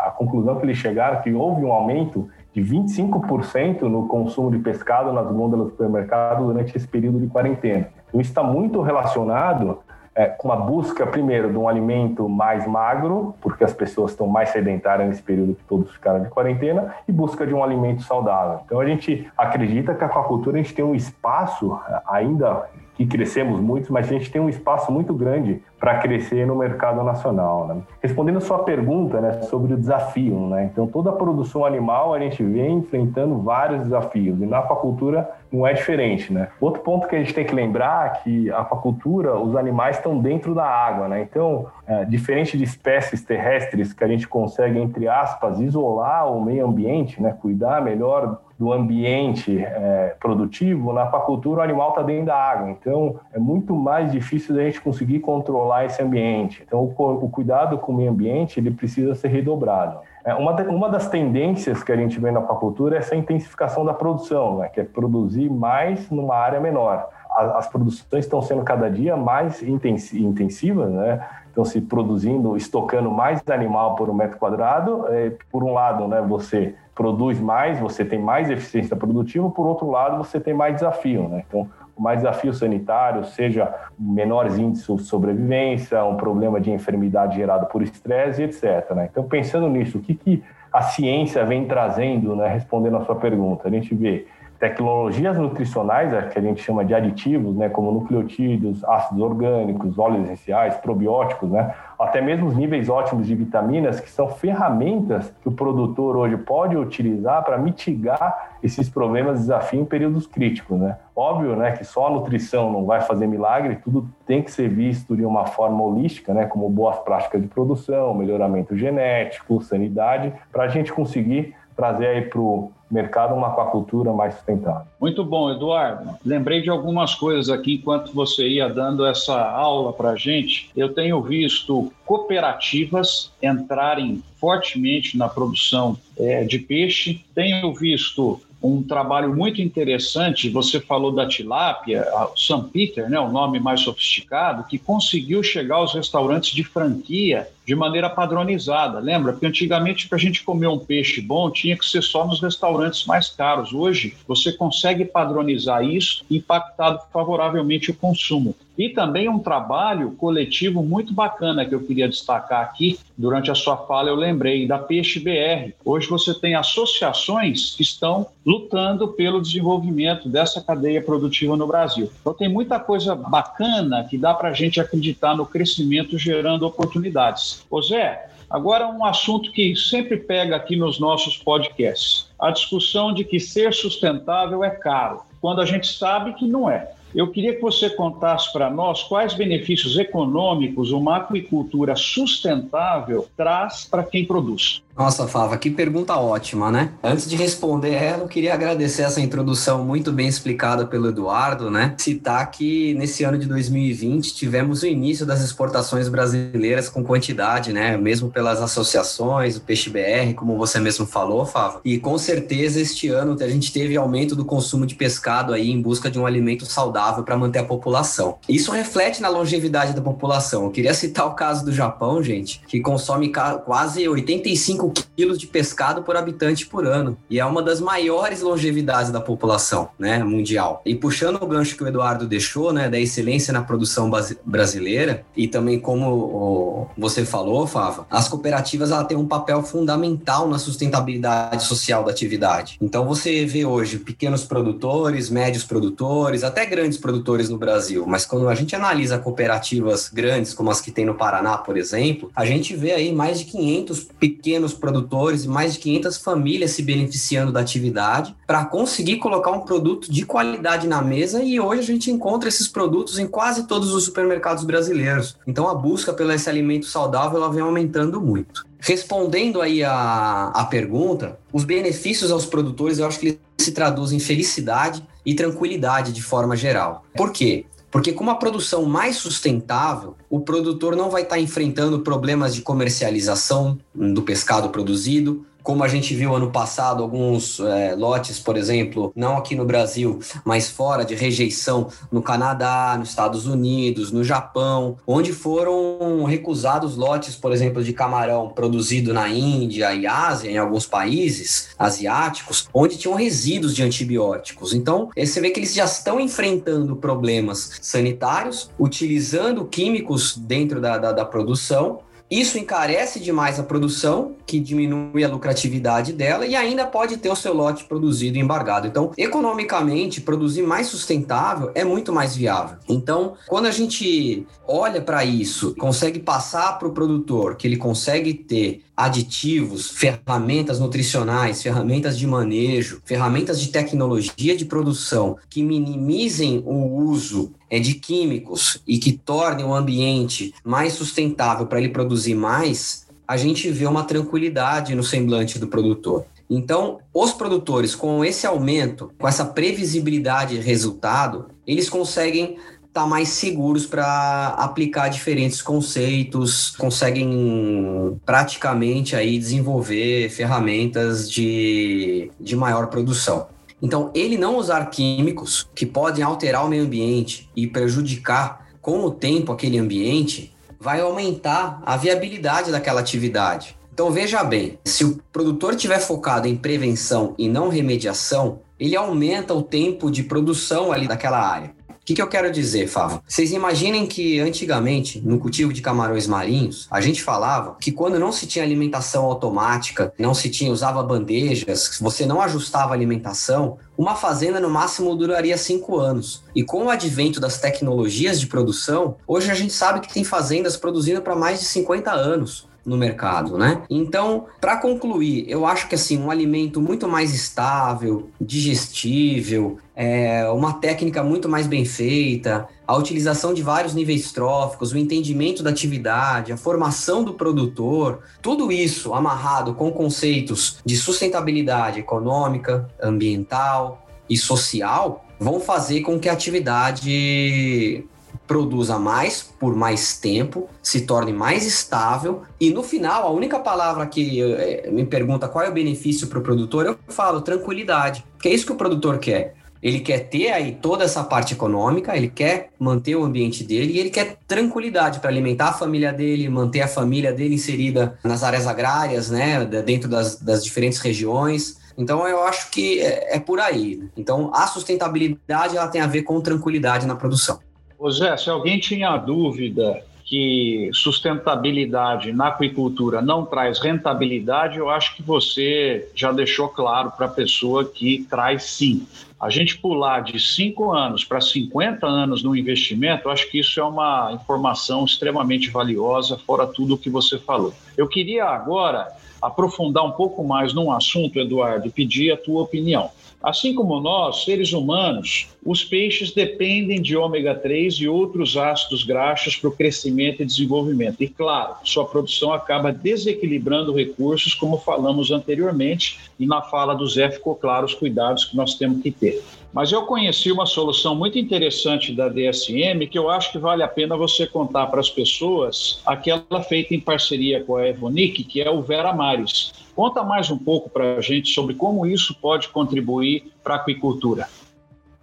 a, 0.08 0.14
conclusão 0.18 0.56
que 0.56 0.66
eles 0.66 0.78
chegaram 0.78 1.18
é 1.18 1.22
que 1.22 1.34
houve 1.34 1.64
um 1.64 1.72
aumento 1.72 2.28
de 2.54 2.62
25% 2.62 3.82
no 3.84 4.08
consumo 4.08 4.50
de 4.50 4.58
pescado 4.58 5.14
nas 5.14 5.28
gôndolas 5.32 5.68
do 5.68 5.72
supermercado 5.72 6.46
durante 6.46 6.76
esse 6.76 6.88
período 6.88 7.20
de 7.20 7.28
quarentena. 7.28 7.90
Então, 8.08 8.20
isso 8.20 8.32
está 8.32 8.42
muito 8.42 8.82
relacionado 8.82 9.80
é, 10.16 10.26
com 10.26 10.52
a 10.52 10.56
busca, 10.56 11.06
primeiro, 11.06 11.52
de 11.52 11.58
um 11.58 11.70
alimento 11.70 12.28
mais 12.28 12.66
magro, 12.66 13.36
porque 13.40 13.64
as 13.64 13.72
pessoas 13.72 14.12
estão 14.12 14.26
mais 14.26 14.50
sedentárias 14.50 15.08
nesse 15.08 15.22
período 15.22 15.54
que 15.54 15.64
todos 15.66 15.92
ficaram 15.92 16.24
de 16.24 16.30
quarentena, 16.30 16.96
e 17.08 17.12
busca 17.12 17.46
de 17.46 17.54
um 17.54 17.64
alimento 17.64 18.02
saudável. 18.02 18.62
Então, 18.66 18.80
a 18.80 18.86
gente 18.88 19.30
acredita 19.38 19.94
que 19.94 20.04
a 20.04 20.08
aquacultura 20.08 20.58
a 20.58 20.62
gente 20.64 20.74
tem 20.74 20.84
um 20.84 20.96
espaço 20.96 21.80
ainda 22.08 22.66
que 22.98 23.06
crescemos 23.06 23.62
muito, 23.62 23.94
mas 23.94 24.10
a 24.10 24.14
gente 24.14 24.32
tem 24.32 24.42
um 24.42 24.50
espaço 24.50 24.92
muito 24.92 25.14
grande 25.14 25.62
para 25.80 26.00
crescer 26.00 26.48
no 26.48 26.56
mercado 26.56 27.04
nacional. 27.04 27.68
Né? 27.68 27.78
Respondendo 28.02 28.38
a 28.38 28.42
sua 28.42 28.60
pergunta 28.64 29.22
né, 29.22 29.44
sobre 29.44 29.76
o 29.76 29.78
desafio, 29.78 30.48
né? 30.48 30.68
então 30.72 30.88
toda 30.88 31.12
a 31.12 31.14
produção 31.14 31.64
animal 31.64 32.16
a 32.16 32.20
gente 32.20 32.44
vem 32.44 32.80
enfrentando 32.80 33.38
vários 33.38 33.84
desafios 33.84 34.42
e 34.42 34.48
na 34.48 34.58
aquacultura 34.58 35.30
não 35.52 35.66
é 35.66 35.74
diferente. 35.74 36.34
Né? 36.34 36.48
Outro 36.60 36.82
ponto 36.82 37.08
que 37.08 37.16
a 37.16 37.20
gente 37.20 37.36
tem 37.36 37.46
que 37.46 37.54
lembrar 37.54 38.08
é 38.08 38.10
que 38.24 38.52
a 38.52 38.62
aquacultura, 38.62 39.38
os 39.38 39.56
animais 39.56 39.98
estão 39.98 40.18
dentro 40.18 40.56
da 40.56 40.66
água, 40.66 41.08
né? 41.08 41.22
então 41.22 41.68
é, 41.86 42.04
diferente 42.04 42.58
de 42.58 42.64
espécies 42.64 43.24
terrestres 43.24 43.94
que 43.94 44.04
a 44.04 44.08
gente 44.08 44.28
consegue, 44.28 44.80
entre 44.80 45.08
aspas, 45.08 45.60
isolar 45.60 46.32
o 46.34 46.44
meio 46.44 46.66
ambiente, 46.66 47.22
né? 47.22 47.38
cuidar 47.40 47.80
melhor 47.80 48.40
do 48.58 48.74
ambiente 48.74 49.64
é, 49.64 50.16
produtivo, 50.20 50.92
na 50.92 51.04
aquacultura 51.04 51.62
o 51.62 51.64
animal 51.64 51.90
está 51.90 52.02
dentro 52.02 52.26
da 52.26 52.36
água, 52.36 52.72
então 52.72 53.20
é 53.32 53.38
muito 53.38 53.76
mais 53.76 54.12
difícil 54.12 54.56
da 54.56 54.64
gente 54.64 54.82
conseguir 54.82 55.20
controlar 55.20 55.86
esse 55.86 56.02
ambiente. 56.02 56.64
Então 56.66 56.80
o, 56.98 57.26
o 57.26 57.30
cuidado 57.30 57.78
com 57.78 57.92
o 57.92 57.96
meio 57.96 58.10
ambiente 58.10 58.60
ele 58.60 58.72
precisa 58.72 59.14
ser 59.14 59.28
redobrado. 59.28 60.00
É, 60.26 60.34
uma, 60.34 60.54
uma 60.64 60.90
das 60.90 61.08
tendências 61.08 61.84
que 61.84 61.92
a 61.92 61.96
gente 61.96 62.20
vê 62.20 62.32
na 62.32 62.40
aquacultura 62.40 62.96
é 62.96 63.00
essa 63.00 63.16
intensificação 63.16 63.86
da 63.86 63.94
produção, 63.94 64.58
né, 64.58 64.70
que 64.70 64.82
é 64.82 64.84
produzir 64.84 65.50
mais 65.50 66.10
numa 66.10 66.36
área 66.36 66.60
menor. 66.60 67.08
As, 67.30 67.56
as 67.56 67.68
produções 67.68 68.26
estão 68.26 68.42
sendo 68.42 68.64
cada 68.64 68.90
dia 68.90 69.16
mais 69.16 69.62
intensivas, 69.62 70.90
né? 70.90 71.26
Estão 71.58 71.66
se 71.66 71.82
produzindo, 71.82 72.56
estocando 72.56 73.10
mais 73.10 73.42
animal 73.50 73.96
por 73.96 74.10
um 74.10 74.14
metro 74.14 74.38
quadrado. 74.38 75.08
É, 75.10 75.32
por 75.52 75.64
um 75.64 75.74
lado, 75.74 76.08
né, 76.08 76.22
você 76.22 76.76
produz 76.94 77.40
mais, 77.40 77.80
você 77.80 78.06
tem 78.06 78.20
mais 78.20 78.50
eficiência 78.50 78.96
produtiva, 78.96 79.50
por 79.50 79.66
outro 79.66 79.90
lado, 79.90 80.18
você 80.18 80.40
tem 80.40 80.54
mais 80.54 80.76
desafio, 80.76 81.28
né? 81.28 81.44
Então, 81.48 81.68
mais 81.98 82.20
desafio 82.20 82.54
sanitário, 82.54 83.26
seja 83.26 83.74
menores 83.98 84.58
índices 84.58 84.96
de 84.96 85.04
sobrevivência, 85.04 86.04
um 86.06 86.16
problema 86.16 86.62
de 86.62 86.70
enfermidade 86.70 87.36
gerado 87.36 87.66
por 87.66 87.82
estresse, 87.82 88.44
etc. 88.44 88.92
Né? 88.92 89.10
Então, 89.12 89.24
pensando 89.24 89.68
nisso, 89.68 89.98
o 89.98 90.02
que, 90.02 90.14
que 90.14 90.44
a 90.72 90.84
ciência 90.84 91.44
vem 91.44 91.66
trazendo, 91.66 92.36
né, 92.36 92.48
respondendo 92.48 92.98
a 92.98 93.06
sua 93.06 93.16
pergunta? 93.16 93.68
A 93.68 93.72
gente 93.72 93.96
vê 93.96 94.28
tecnologias 94.60 95.38
nutricionais, 95.38 96.12
é, 96.12 96.24
que 96.24 96.40
a 96.40 96.42
gente 96.42 96.62
chama 96.62 96.84
de 96.84 96.94
aditivos, 96.94 97.56
né, 97.56 97.70
como 97.70 97.92
nucleotídeos, 97.92 98.84
ácidos 98.84 99.22
orgânicos, 99.22 99.98
óleos 100.00 100.26
essenciais, 100.26 100.76
probióticos, 100.78 101.50
né, 101.50 101.74
até 102.00 102.22
mesmo 102.22 102.48
os 102.48 102.56
níveis 102.56 102.90
ótimos 102.90 103.28
de 103.28 103.36
vitaminas, 103.36 104.00
que 104.00 104.10
são 104.10 104.28
ferramentas 104.30 105.34
que 105.42 105.48
o 105.48 105.52
produtor 105.52 106.16
hoje 106.16 106.38
pode 106.38 106.76
utilizar 106.76 107.44
para 107.44 107.58
mitigar 107.58 108.52
esses 108.64 108.90
problemas, 108.90 109.40
desafios 109.40 109.84
em 109.84 109.86
períodos 109.86 110.26
críticos. 110.26 110.80
Né. 110.80 110.98
Óbvio 111.16 111.56
né, 111.56 111.72
que 111.72 111.84
só 111.84 112.08
a 112.08 112.10
nutrição 112.10 112.72
não 112.72 112.86
vai 112.86 113.02
fazer 113.02 113.28
milagre, 113.28 113.78
tudo 113.84 114.08
tem 114.26 114.42
que 114.42 114.52
ser 114.52 114.70
visto 114.70 115.16
de 115.16 115.24
uma 115.24 115.46
forma 115.46 115.84
holística, 115.84 116.34
né, 116.34 116.46
como 116.46 116.70
boas 116.70 116.98
práticas 117.00 117.42
de 117.42 117.48
produção, 117.48 118.14
melhoramento 118.14 118.76
genético, 118.76 119.62
sanidade, 119.62 120.34
para 120.52 120.64
a 120.64 120.68
gente 120.68 120.92
conseguir 120.92 121.54
trazer 121.76 122.08
aí 122.08 122.22
para 122.24 122.40
o 122.40 122.72
mercado 122.90 123.34
uma 123.34 123.48
aquacultura 123.48 124.14
mais 124.14 124.36
sustentável. 124.36 124.88
Muito 125.00 125.24
bom, 125.24 125.52
Eduardo. 125.52 126.18
Lembrei 126.26 126.62
de 126.62 126.70
algumas 126.70 127.14
coisas 127.16 127.50
aqui 127.50 127.76
enquanto 127.76 128.14
você 128.14 128.48
ia 128.48 128.70
dando 128.70 129.06
essa 129.06 129.40
aula 129.50 129.94
para 129.94 130.12
a 130.12 130.16
gente. 130.16 130.70
Eu 130.76 130.94
tenho 130.94 131.22
visto 131.22 131.92
cooperativas 132.06 133.32
entrarem 133.42 134.24
fortemente 134.40 135.18
na 135.18 135.28
produção 135.28 135.98
é, 136.18 136.44
de 136.44 136.60
peixe. 136.60 137.26
Tenho 137.36 137.74
visto 137.74 138.40
um 138.62 138.82
trabalho 138.82 139.36
muito 139.36 139.62
interessante. 139.62 140.50
Você 140.50 140.80
falou 140.80 141.12
da 141.12 141.28
tilápia, 141.28 142.08
o 142.34 142.38
St. 142.38 142.70
Peter, 142.72 143.10
né, 143.10 143.20
o 143.20 143.32
nome 143.32 143.60
mais 143.60 143.82
sofisticado, 143.82 144.64
que 144.64 144.78
conseguiu 144.78 145.44
chegar 145.44 145.76
aos 145.76 145.94
restaurantes 145.94 146.52
de 146.52 146.64
franquia 146.64 147.48
de 147.68 147.76
maneira 147.76 148.10
padronizada. 148.10 149.00
Lembra? 149.00 149.34
Porque 149.34 149.46
antigamente, 149.46 150.08
para 150.08 150.16
a 150.16 150.22
gente 150.22 150.42
comer 150.42 150.68
um 150.68 150.80
peixe 150.80 151.20
bom, 151.20 151.52
tinha 151.52 151.78
que 151.78 151.86
ser 151.86 152.02
só 152.02 152.26
nos 152.26 152.42
restaurantes 152.42 153.06
mais 153.06 153.28
caros. 153.28 153.74
Hoje, 153.74 154.16
você 154.26 154.54
consegue 154.54 155.04
padronizar 155.04 155.84
isso, 155.84 156.24
impactado 156.32 157.02
favoravelmente 157.12 157.92
o 157.92 157.94
consumo. 157.94 158.56
E 158.78 158.90
também 158.90 159.28
um 159.28 159.40
trabalho 159.40 160.12
coletivo 160.12 160.84
muito 160.84 161.12
bacana 161.12 161.66
que 161.66 161.74
eu 161.74 161.82
queria 161.82 162.08
destacar 162.08 162.62
aqui. 162.62 163.00
Durante 163.18 163.50
a 163.50 163.56
sua 163.56 163.76
fala, 163.76 164.10
eu 164.10 164.16
lembrei 164.16 164.68
da 164.68 164.78
Peixe 164.78 165.20
BR. 165.20 165.74
Hoje 165.84 166.08
você 166.08 166.34
tem 166.34 166.54
associações 166.54 167.76
que 167.76 167.82
estão 167.82 168.28
lutando 168.46 169.08
pelo 169.10 169.42
desenvolvimento 169.42 170.30
dessa 170.30 170.62
cadeia 170.62 171.02
produtiva 171.02 171.58
no 171.58 171.66
Brasil. 171.66 172.10
Então, 172.22 172.34
tem 172.34 172.48
muita 172.48 172.80
coisa 172.80 173.16
bacana 173.16 174.06
que 174.08 174.18
dá 174.18 174.34
para 174.34 174.50
a 174.50 174.54
gente 174.54 174.80
acreditar 174.80 175.36
no 175.36 175.46
crescimento 175.46 176.18
gerando 176.18 176.66
oportunidades. 176.66 177.57
Ô 177.70 177.82
Zé, 177.82 178.30
Agora, 178.50 178.88
um 178.88 179.04
assunto 179.04 179.52
que 179.52 179.76
sempre 179.76 180.16
pega 180.16 180.56
aqui 180.56 180.78
nos 180.78 181.00
nossos 181.00 181.38
podcasts: 181.38 182.30
a 182.40 182.50
discussão 182.50 183.14
de 183.14 183.26
que 183.26 183.40
ser 183.40 183.74
sustentável 183.74 184.64
é 184.64 184.70
caro, 184.70 185.22
quando 185.42 185.62
a 185.62 185.66
gente 185.66 185.88
sabe 185.88 186.34
que 186.34 186.46
não 186.46 186.70
é. 186.70 186.92
Eu 187.18 187.32
queria 187.32 187.56
que 187.56 187.62
você 187.64 187.90
contasse 187.90 188.54
para 188.54 188.70
nós 188.70 189.02
quais 189.02 189.34
benefícios 189.34 189.98
econômicos 189.98 190.92
uma 190.92 191.18
aquicultura 191.18 191.96
sustentável 191.96 193.28
traz 193.36 193.88
para 193.90 194.04
quem 194.04 194.24
produz. 194.24 194.84
Nossa, 194.96 195.28
Fava, 195.28 195.58
que 195.58 195.70
pergunta 195.70 196.16
ótima, 196.16 196.72
né? 196.72 196.92
Antes 197.04 197.30
de 197.30 197.36
responder 197.36 197.94
ela, 197.94 198.24
eu 198.24 198.28
queria 198.28 198.54
agradecer 198.54 199.04
essa 199.04 199.22
introdução 199.22 199.84
muito 199.84 200.12
bem 200.12 200.28
explicada 200.28 200.88
pelo 200.88 201.10
Eduardo, 201.10 201.70
né? 201.70 201.94
Citar 201.98 202.50
que 202.50 202.96
nesse 202.96 203.24
ano 203.24 203.38
de 203.38 203.48
2020 203.48 204.34
tivemos 204.34 204.82
o 204.82 204.88
início 204.88 205.24
das 205.24 205.44
exportações 205.44 206.10
brasileiras 206.10 206.90
com 206.90 207.04
quantidade, 207.04 207.74
né? 207.74 207.96
Mesmo 207.96 208.30
pelas 208.30 208.60
associações, 208.60 209.58
o 209.58 209.62
Peixe 209.62 209.90
BR, 209.90 210.34
como 210.36 210.58
você 210.58 210.80
mesmo 210.80 211.06
falou, 211.06 211.46
Fava. 211.46 211.80
E 211.86 212.00
com 212.00 212.18
certeza 212.18 212.80
este 212.80 213.10
ano 213.10 213.38
a 213.40 213.48
gente 213.48 213.72
teve 213.72 213.96
aumento 213.96 214.36
do 214.36 214.46
consumo 214.46 214.86
de 214.86 214.96
pescado 214.96 215.54
aí 215.54 215.70
em 215.70 215.80
busca 215.80 216.10
de 216.10 216.20
um 216.20 216.26
alimento 216.26 216.66
saudável 216.66 217.07
para 217.24 217.38
manter 217.38 217.60
a 217.60 217.64
população. 217.64 218.38
Isso 218.48 218.72
reflete 218.72 219.22
na 219.22 219.30
longevidade 219.30 219.94
da 219.94 220.02
população. 220.02 220.66
Eu 220.66 220.72
queria 220.72 220.94
citar 220.94 221.28
o 221.28 221.34
caso 221.34 221.66
do 221.66 221.72
Japão, 221.72 222.22
gente, 222.22 222.62
que 222.68 222.80
consome 222.80 223.32
quase 223.66 224.08
85 224.08 224.78
5 224.78 224.94
quilos 225.16 225.38
de 225.38 225.48
pescado 225.48 226.04
por 226.04 226.16
habitante 226.16 226.66
por 226.66 226.86
ano. 226.86 227.18
E 227.30 227.40
é 227.40 227.46
uma 227.46 227.62
das 227.62 227.82
maiores 227.82 228.42
longevidades 228.42 229.12
da 229.12 229.20
população 229.20 229.90
né, 229.98 230.24
mundial. 230.24 230.82
E 230.86 230.96
puxando 230.96 231.42
o 231.42 231.48
gancho 231.48 231.76
que 231.76 231.84
o 231.84 231.88
Eduardo 231.88 232.28
deixou, 232.28 232.72
né, 232.72 232.90
da 232.90 233.00
excelência 233.00 233.52
na 233.52 233.62
produção 233.62 234.12
brasileira, 234.46 235.26
e 235.36 235.48
também 235.48 235.80
como 235.80 236.88
você 236.98 237.26
falou, 237.26 237.66
Fava, 237.66 238.06
as 238.10 238.28
cooperativas 238.28 238.92
ela 238.92 239.04
têm 239.04 239.18
um 239.18 239.28
papel 239.28 239.64
fundamental 239.64 240.48
na 240.48 240.60
sustentabilidade 240.60 241.64
social 241.64 242.04
da 242.04 242.12
atividade. 242.12 242.78
Então 242.82 243.06
você 243.06 243.46
vê 243.46 243.66
hoje 243.66 243.98
pequenos 243.98 244.44
produtores, 244.44 245.30
médios 245.30 245.64
produtores, 245.64 246.44
até 246.44 246.66
grandes 246.66 246.87
produtores 246.96 247.50
no 247.50 247.58
Brasil, 247.58 248.06
mas 248.08 248.26
quando 248.26 248.48
a 248.48 248.56
gente 248.56 248.76
analisa 248.76 249.18
cooperativas 249.18 250.10
grandes, 250.10 250.54
como 250.54 250.70
as 250.70 250.80
que 250.80 250.92
tem 250.92 251.06
no 251.06 251.16
Paraná, 251.16 251.58
por 251.58 251.76
exemplo, 251.76 252.32
a 252.36 252.46
gente 252.46 252.76
vê 252.76 252.94
aí 252.94 253.14
mais 253.14 253.40
de 253.40 253.46
500 253.46 254.04
pequenos 254.20 254.74
produtores 254.74 255.44
e 255.44 255.48
mais 255.48 255.74
de 255.74 255.80
500 255.80 256.18
famílias 256.18 256.72
se 256.72 256.84
beneficiando 256.84 257.52
da 257.52 257.60
atividade 257.60 258.36
para 258.46 258.64
conseguir 258.66 259.18
colocar 259.18 259.52
um 259.52 259.62
produto 259.62 260.12
de 260.12 260.26
qualidade 260.26 260.88
na 260.88 261.02
mesa 261.02 261.44
e 261.44 261.60
hoje 261.60 261.82
a 261.82 261.86
gente 261.86 262.12
encontra 262.12 262.48
esses 262.48 262.68
produtos 262.68 263.18
em 263.18 263.28
quase 263.28 263.66
todos 263.68 263.94
os 263.94 264.06
supermercados 264.06 264.64
brasileiros. 264.64 265.36
Então 265.48 265.68
a 265.68 265.74
busca 265.74 266.14
pelo 266.14 266.32
esse 266.32 266.50
alimento 266.50 266.86
saudável 266.86 267.38
ela 267.38 267.52
vem 267.52 267.62
aumentando 267.62 268.22
muito. 268.22 268.66
Respondendo 268.80 269.62
aí 269.62 269.84
a, 269.84 270.52
a 270.54 270.66
pergunta, 270.66 271.40
os 271.52 271.64
benefícios 271.64 272.32
aos 272.32 272.46
produtores 272.46 273.00
eu 273.00 273.08
acho 273.08 273.20
que 273.20 273.28
eles 273.28 273.47
se 273.68 273.74
traduzem 273.74 274.18
em 274.18 274.22
felicidade 274.22 275.04
e 275.26 275.34
tranquilidade 275.34 276.14
de 276.14 276.24
forma 276.24 276.56
geral. 276.56 277.04
Por 277.14 277.32
quê? 277.32 277.66
Porque 277.92 278.14
com 278.14 278.24
uma 278.24 278.40
produção 278.40 278.86
mais 278.86 279.18
sustentável, 279.18 280.16
o 280.30 280.40
produtor 280.40 280.96
não 280.96 281.10
vai 281.10 281.24
estar 281.24 281.40
enfrentando 281.40 282.00
problemas 282.00 282.56
de 282.56 282.62
comercialização 282.62 283.78
do 283.94 284.22
pescado 284.22 284.70
produzido, 284.70 285.46
como 285.68 285.84
a 285.84 285.88
gente 285.90 286.16
viu 286.16 286.34
ano 286.34 286.50
passado, 286.50 287.04
alguns 287.04 287.60
é, 287.60 287.94
lotes, 287.94 288.40
por 288.40 288.56
exemplo, 288.56 289.12
não 289.14 289.36
aqui 289.36 289.54
no 289.54 289.66
Brasil, 289.66 290.18
mas 290.46 290.70
fora 290.70 291.04
de 291.04 291.14
rejeição 291.14 291.90
no 292.10 292.22
Canadá, 292.22 292.96
nos 292.98 293.10
Estados 293.10 293.46
Unidos, 293.46 294.10
no 294.10 294.24
Japão, 294.24 294.96
onde 295.06 295.34
foram 295.34 296.24
recusados 296.24 296.96
lotes, 296.96 297.36
por 297.36 297.52
exemplo, 297.52 297.84
de 297.84 297.92
camarão 297.92 298.48
produzido 298.48 299.14
na 299.14 299.28
Índia 299.28 299.94
e 299.94 300.08
Ásia, 300.08 300.50
em 300.50 300.58
alguns 300.58 300.86
países 300.86 301.72
asiáticos, 301.78 302.70
onde 302.74 302.98
tinham 302.98 303.18
resíduos 303.18 303.76
de 303.76 303.84
antibióticos. 303.84 304.74
Então, 304.74 305.10
você 305.18 305.42
vê 305.42 305.50
que 305.50 305.60
eles 305.60 305.74
já 305.74 305.84
estão 305.84 306.18
enfrentando 306.18 306.96
problemas 306.96 307.78
sanitários, 307.82 308.72
utilizando 308.80 309.66
químicos 309.66 310.38
dentro 310.38 310.80
da, 310.80 310.98
da, 310.98 311.12
da 311.12 311.26
produção 311.26 312.07
isso 312.30 312.58
encarece 312.58 313.20
demais 313.20 313.60
a 313.60 313.64
produção, 313.64 314.36
que 314.46 314.60
diminui 314.60 315.24
a 315.24 315.30
lucratividade 315.30 316.12
dela 316.12 316.46
e 316.46 316.56
ainda 316.56 316.86
pode 316.86 317.18
ter 317.18 317.30
o 317.30 317.36
seu 317.36 317.54
lote 317.54 317.86
produzido 317.86 318.38
embargado. 318.38 318.88
Então, 318.88 319.12
economicamente, 319.18 320.22
produzir 320.22 320.62
mais 320.62 320.88
sustentável 320.88 321.72
é 321.74 321.84
muito 321.84 322.12
mais 322.12 322.36
viável. 322.36 322.78
Então, 322.88 323.36
quando 323.48 323.66
a 323.66 323.72
gente 323.72 324.46
olha 324.68 325.02
para 325.02 325.24
isso, 325.24 325.74
consegue 325.76 326.20
passar 326.20 326.78
para 326.78 326.88
o 326.88 326.94
produtor 326.94 327.56
que 327.56 327.66
ele 327.66 327.78
consegue 327.78 328.34
ter 328.34 328.84
aditivos, 328.96 329.92
ferramentas 329.92 330.80
nutricionais, 330.80 331.62
ferramentas 331.62 332.18
de 332.18 332.26
manejo, 332.26 333.02
ferramentas 333.06 333.62
de 333.62 333.70
tecnologia 333.70 334.58
de 334.58 334.66
produção 334.66 335.38
que 335.50 335.62
minimizem 335.62 336.64
o 336.66 337.04
uso 337.04 337.54
de 337.70 337.96
químicos 337.96 338.82
e 338.88 338.98
que 338.98 339.12
tornem 339.12 339.66
o 339.66 339.74
ambiente 339.74 340.54
mais 340.64 340.94
sustentável 340.94 341.66
para 341.66 341.80
ele 341.80 341.90
produzir 341.90 342.36
mais, 342.36 343.06
a 343.28 343.36
gente 343.36 343.70
vê 343.70 343.86
uma 343.86 344.04
tranquilidade 344.04 344.96
no 344.96 345.04
semblante 345.04 345.60
do 345.60 345.68
produtor. 345.68 346.26
Então, 346.50 347.00
os 347.14 347.34
produtores, 347.34 347.94
com 347.94 348.24
esse 348.24 348.48
aumento, 348.48 349.12
com 349.20 349.28
essa 349.28 349.44
previsibilidade 349.44 350.58
de 350.58 350.62
resultado, 350.62 351.48
eles 351.66 351.90
conseguem 351.90 352.56
estar 352.98 353.02
tá 353.02 353.06
mais 353.06 353.30
seguros 353.30 353.86
para 353.86 354.56
aplicar 354.58 355.10
diferentes 355.10 355.62
conceitos, 355.62 356.72
conseguem 356.72 358.18
praticamente 358.26 359.16
aí 359.16 359.38
desenvolver 359.38 360.30
ferramentas 360.30 361.30
de, 361.30 362.32
de 362.40 362.56
maior 362.56 362.88
produção. 362.88 363.48
Então, 363.82 364.12
ele 364.14 364.38
não 364.38 364.58
usar 364.58 364.86
químicos 364.88 365.68
que 365.76 365.86
podem 365.86 366.24
alterar 366.24 366.66
o 366.66 366.70
meio 366.70 366.84
ambiente 366.84 367.50
e 367.56 367.68
prejudicar 367.68 368.68
com 368.82 369.04
o 369.04 369.12
tempo 369.12 369.52
aquele 369.52 369.78
ambiente, 369.78 370.56
vai 370.80 371.02
aumentar 371.02 371.82
a 371.86 371.98
viabilidade 371.98 372.72
daquela 372.72 373.02
atividade. 373.02 373.78
Então 373.94 374.12
veja 374.12 374.44
bem, 374.44 374.78
se 374.86 375.04
o 375.04 375.20
produtor 375.34 375.74
estiver 375.74 376.00
focado 376.00 376.48
em 376.48 376.56
prevenção 376.56 377.34
e 377.38 377.50
não 377.50 377.68
remediação, 377.68 378.60
ele 378.80 378.96
aumenta 378.96 379.54
o 379.54 379.62
tempo 379.64 380.12
de 380.12 380.24
produção 380.24 380.92
ali 380.92 381.08
daquela 381.08 381.40
área 381.40 381.77
que, 382.08 382.14
que 382.14 382.22
eu 382.22 382.28
quero 382.30 382.50
dizer, 382.50 382.88
Favo? 382.88 383.22
Vocês 383.28 383.52
imaginem 383.52 384.08
que 384.08 384.40
antigamente, 384.40 385.20
no 385.20 385.38
cultivo 385.38 385.74
de 385.74 385.82
camarões 385.82 386.26
marinhos, 386.26 386.88
a 386.90 387.02
gente 387.02 387.22
falava 387.22 387.76
que 387.82 387.92
quando 387.92 388.18
não 388.18 388.32
se 388.32 388.48
tinha 388.48 388.64
alimentação 388.64 389.26
automática, 389.26 390.14
não 390.18 390.34
se 390.34 390.50
tinha, 390.50 390.72
usava 390.72 391.04
bandejas, 391.04 391.98
você 392.00 392.26
não 392.26 392.42
ajustava 392.42 392.92
a 392.92 392.94
alimentação, 392.94 393.78
uma 393.98 394.16
fazenda 394.16 394.58
no 394.58 394.70
máximo 394.70 395.14
duraria 395.18 395.58
cinco 395.58 395.98
anos. 395.98 396.46
E 396.56 396.64
com 396.64 396.86
o 396.86 396.90
advento 396.90 397.42
das 397.42 397.60
tecnologias 397.60 398.40
de 398.40 398.48
produção, 398.48 399.18
hoje 399.28 399.52
a 399.52 399.54
gente 399.54 399.74
sabe 399.74 400.00
que 400.00 400.14
tem 400.14 400.24
fazendas 400.24 400.78
produzindo 400.78 401.22
para 401.22 401.36
mais 401.36 401.60
de 401.60 401.66
50 401.66 402.10
anos 402.10 402.68
no 402.88 402.96
mercado, 402.96 403.58
né? 403.58 403.82
Então, 403.90 404.46
para 404.62 404.78
concluir, 404.78 405.46
eu 405.50 405.66
acho 405.66 405.90
que 405.90 405.96
assim 405.96 406.18
um 406.18 406.32
alimento 406.32 406.80
muito 406.82 407.06
mais 407.06 407.36
estável, 407.36 408.30
digestível, 408.40 409.78
é, 409.94 410.50
uma 410.50 410.74
técnica 410.74 411.22
muito 411.22 411.50
mais 411.50 411.68
bem 411.68 411.84
feita, 411.84 412.66
a 412.88 412.96
utilização 412.96 413.54
de 413.54 413.62
vários 413.62 413.94
níveis 413.94 414.32
tróficos, 414.32 414.94
o 414.94 414.98
entendimento 414.98 415.62
da 415.62 415.70
atividade, 415.70 416.54
a 416.54 416.58
formação 416.58 417.26
do 417.26 417.34
produtor, 417.34 418.22
tudo 418.42 418.72
isso 418.72 419.14
amarrado 419.14 419.74
com 419.74 419.92
conceitos 419.92 420.80
de 420.86 420.96
sustentabilidade 420.96 422.00
econômica, 422.00 422.90
ambiental 423.04 424.08
e 424.30 424.38
social, 424.38 425.26
vão 425.38 425.60
fazer 425.60 426.02
com 426.02 426.18
que 426.18 426.30
a 426.30 426.34
atividade 426.34 428.06
produza 428.48 428.98
mais 428.98 429.44
por 429.60 429.76
mais 429.76 430.18
tempo, 430.18 430.70
se 430.82 431.02
torne 431.02 431.34
mais 431.34 431.66
estável 431.66 432.42
e 432.60 432.72
no 432.72 432.82
final 432.82 433.28
a 433.28 433.30
única 433.30 433.60
palavra 433.60 434.06
que 434.08 434.42
é, 434.42 434.90
me 434.90 435.06
pergunta 435.06 435.48
qual 435.48 435.66
é 435.66 435.70
o 435.70 435.74
benefício 435.74 436.28
para 436.28 436.40
o 436.40 436.42
produtor 436.42 436.86
eu 436.86 436.98
falo 437.10 437.42
tranquilidade, 437.42 438.24
que 438.42 438.48
é 438.48 438.54
isso 438.54 438.66
que 438.66 438.72
o 438.72 438.76
produtor 438.76 439.20
quer. 439.20 439.56
Ele 439.82 440.00
quer 440.00 440.20
ter 440.30 440.52
aí 440.52 440.78
toda 440.82 441.04
essa 441.04 441.24
parte 441.24 441.54
econômica, 441.54 442.16
ele 442.16 442.28
quer 442.28 442.70
manter 442.80 443.16
o 443.16 443.24
ambiente 443.24 443.64
dele 443.64 443.94
e 443.94 444.00
ele 444.00 444.10
quer 444.10 444.38
tranquilidade 444.48 445.20
para 445.20 445.30
alimentar 445.30 445.70
a 445.70 445.74
família 445.74 446.12
dele, 446.12 446.50
manter 446.50 446.82
a 446.82 446.88
família 446.88 447.32
dele 447.32 447.56
inserida 447.56 448.18
nas 448.24 448.44
áreas 448.44 448.66
agrárias, 448.66 449.30
né, 449.30 449.64
dentro 449.66 450.10
das, 450.10 450.40
das 450.40 450.64
diferentes 450.64 451.00
regiões. 451.00 451.78
Então 451.98 452.28
eu 452.28 452.44
acho 452.44 452.70
que 452.72 453.00
é, 453.02 453.36
é 453.36 453.40
por 453.40 453.60
aí. 453.60 454.02
Então 454.16 454.52
a 454.54 454.68
sustentabilidade 454.68 455.78
ela 455.78 455.88
tem 455.88 456.02
a 456.02 456.08
ver 456.08 456.24
com 456.24 456.40
tranquilidade 456.42 457.06
na 457.06 457.16
produção. 457.16 457.60
Ô 458.00 458.12
Zé, 458.12 458.38
se 458.38 458.48
alguém 458.48 458.80
tinha 458.80 459.18
dúvida 459.18 460.04
que 460.24 460.90
sustentabilidade 460.94 462.32
na 462.32 462.50
aquicultura 462.50 463.22
não 463.22 463.46
traz 463.46 463.80
rentabilidade, 463.80 464.78
eu 464.78 464.90
acho 464.90 465.16
que 465.16 465.24
você 465.24 466.12
já 466.14 466.32
deixou 466.32 466.70
claro 466.70 467.12
para 467.12 467.26
a 467.26 467.30
pessoa 467.30 467.86
que 467.86 468.28
traz 468.30 468.64
sim. 468.64 469.08
A 469.40 469.50
gente 469.50 469.78
pular 469.78 470.20
de 470.20 470.40
5 470.40 470.92
anos 470.92 471.24
para 471.24 471.42
50 471.42 472.06
anos 472.06 472.44
no 472.44 472.56
investimento, 472.56 473.28
eu 473.28 473.32
acho 473.32 473.50
que 473.50 473.60
isso 473.60 473.80
é 473.80 473.84
uma 473.84 474.32
informação 474.34 475.06
extremamente 475.06 475.70
valiosa, 475.70 476.38
fora 476.38 476.68
tudo 476.68 476.96
o 476.96 476.98
que 476.98 477.10
você 477.10 477.40
falou. 477.40 477.74
Eu 477.96 478.08
queria 478.08 478.46
agora 478.46 479.08
aprofundar 479.42 480.04
um 480.04 480.12
pouco 480.12 480.44
mais 480.44 480.74
num 480.74 480.92
assunto, 480.92 481.40
Eduardo, 481.40 481.88
e 481.88 481.92
pedir 481.92 482.32
a 482.32 482.38
tua 482.38 482.64
opinião. 482.64 483.10
Assim 483.42 483.76
como 483.76 484.00
nós, 484.00 484.44
seres 484.44 484.74
humanos, 484.74 485.50
os 485.64 485.84
peixes 485.84 486.32
dependem 486.34 487.02
de 487.02 487.16
ômega 487.16 487.54
3 487.54 487.96
e 487.96 488.08
outros 488.08 488.58
ácidos 488.58 489.04
graxos 489.04 489.56
para 489.56 489.70
o 489.70 489.72
crescimento 489.72 490.42
e 490.42 490.46
desenvolvimento. 490.46 491.22
E, 491.22 491.28
claro, 491.28 491.76
sua 491.84 492.06
produção 492.06 492.52
acaba 492.52 492.92
desequilibrando 492.92 493.94
recursos, 493.94 494.56
como 494.56 494.80
falamos 494.80 495.30
anteriormente, 495.30 496.20
e 496.40 496.48
na 496.48 496.64
fala 496.64 496.96
do 496.96 497.08
Zé 497.08 497.30
ficou 497.30 497.56
claro 497.56 497.86
os 497.86 497.94
cuidados 497.94 498.44
que 498.44 498.58
nós 498.58 498.74
temos 498.74 499.04
que 499.04 499.12
ter. 499.12 499.44
Mas 499.78 499.92
eu 499.92 500.08
conheci 500.08 500.52
uma 500.52 500.66
solução 500.66 501.14
muito 501.14 501.38
interessante 501.38 502.12
da 502.12 502.28
DSM 502.28 503.06
que 503.08 503.16
eu 503.16 503.30
acho 503.30 503.52
que 503.52 503.60
vale 503.60 503.84
a 503.84 503.88
pena 503.88 504.18
você 504.18 504.48
contar 504.48 504.88
para 504.88 505.00
as 505.00 505.08
pessoas, 505.08 506.02
aquela 506.04 506.64
feita 506.64 506.96
em 506.96 507.00
parceria 507.00 507.64
com 507.64 507.76
a 507.76 507.88
Evonic, 507.88 508.44
que 508.44 508.60
é 508.60 508.72
o 508.72 508.82
Vera 508.82 509.14
Mares. 509.14 509.72
Conta 509.96 510.24
mais 510.24 510.50
um 510.50 510.58
pouco 510.58 510.90
para 510.90 511.18
a 511.18 511.22
gente 511.22 511.54
sobre 511.54 511.76
como 511.76 512.08
isso 512.08 512.34
pode 512.42 512.70
contribuir 512.70 513.52
para 513.64 513.76
a 513.76 513.78
aquicultura. 513.78 514.50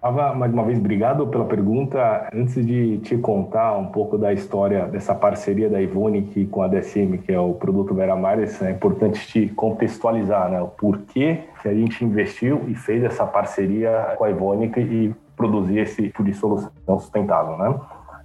Ava, 0.04 0.34
mais 0.34 0.52
uma 0.52 0.62
vez, 0.62 0.78
obrigado 0.78 1.26
pela 1.28 1.46
pergunta. 1.46 2.28
Antes 2.30 2.56
de 2.56 2.98
te 2.98 3.16
contar 3.16 3.72
um 3.78 3.86
pouco 3.86 4.18
da 4.18 4.34
história 4.34 4.84
dessa 4.84 5.14
parceria 5.14 5.70
da 5.70 5.80
Ivonic 5.80 6.44
com 6.48 6.60
a 6.60 6.68
DSM, 6.68 7.16
que 7.16 7.32
é 7.32 7.40
o 7.40 7.54
produto 7.54 7.94
Vera 7.94 8.14
Mares, 8.14 8.60
é 8.60 8.70
importante 8.70 9.26
te 9.26 9.48
contextualizar 9.48 10.50
né, 10.50 10.60
o 10.60 10.68
porquê 10.68 11.44
que 11.62 11.68
a 11.68 11.72
gente 11.72 12.04
investiu 12.04 12.64
e 12.68 12.74
fez 12.74 13.02
essa 13.02 13.24
parceria 13.24 14.14
com 14.18 14.24
a 14.24 14.30
Ivonic 14.30 14.78
e 14.78 15.14
produzir 15.34 15.78
esse 15.78 16.02
tipo 16.02 16.22
de 16.22 16.34
solução 16.34 16.70
sustentável. 16.98 17.56
Né? 17.56 17.74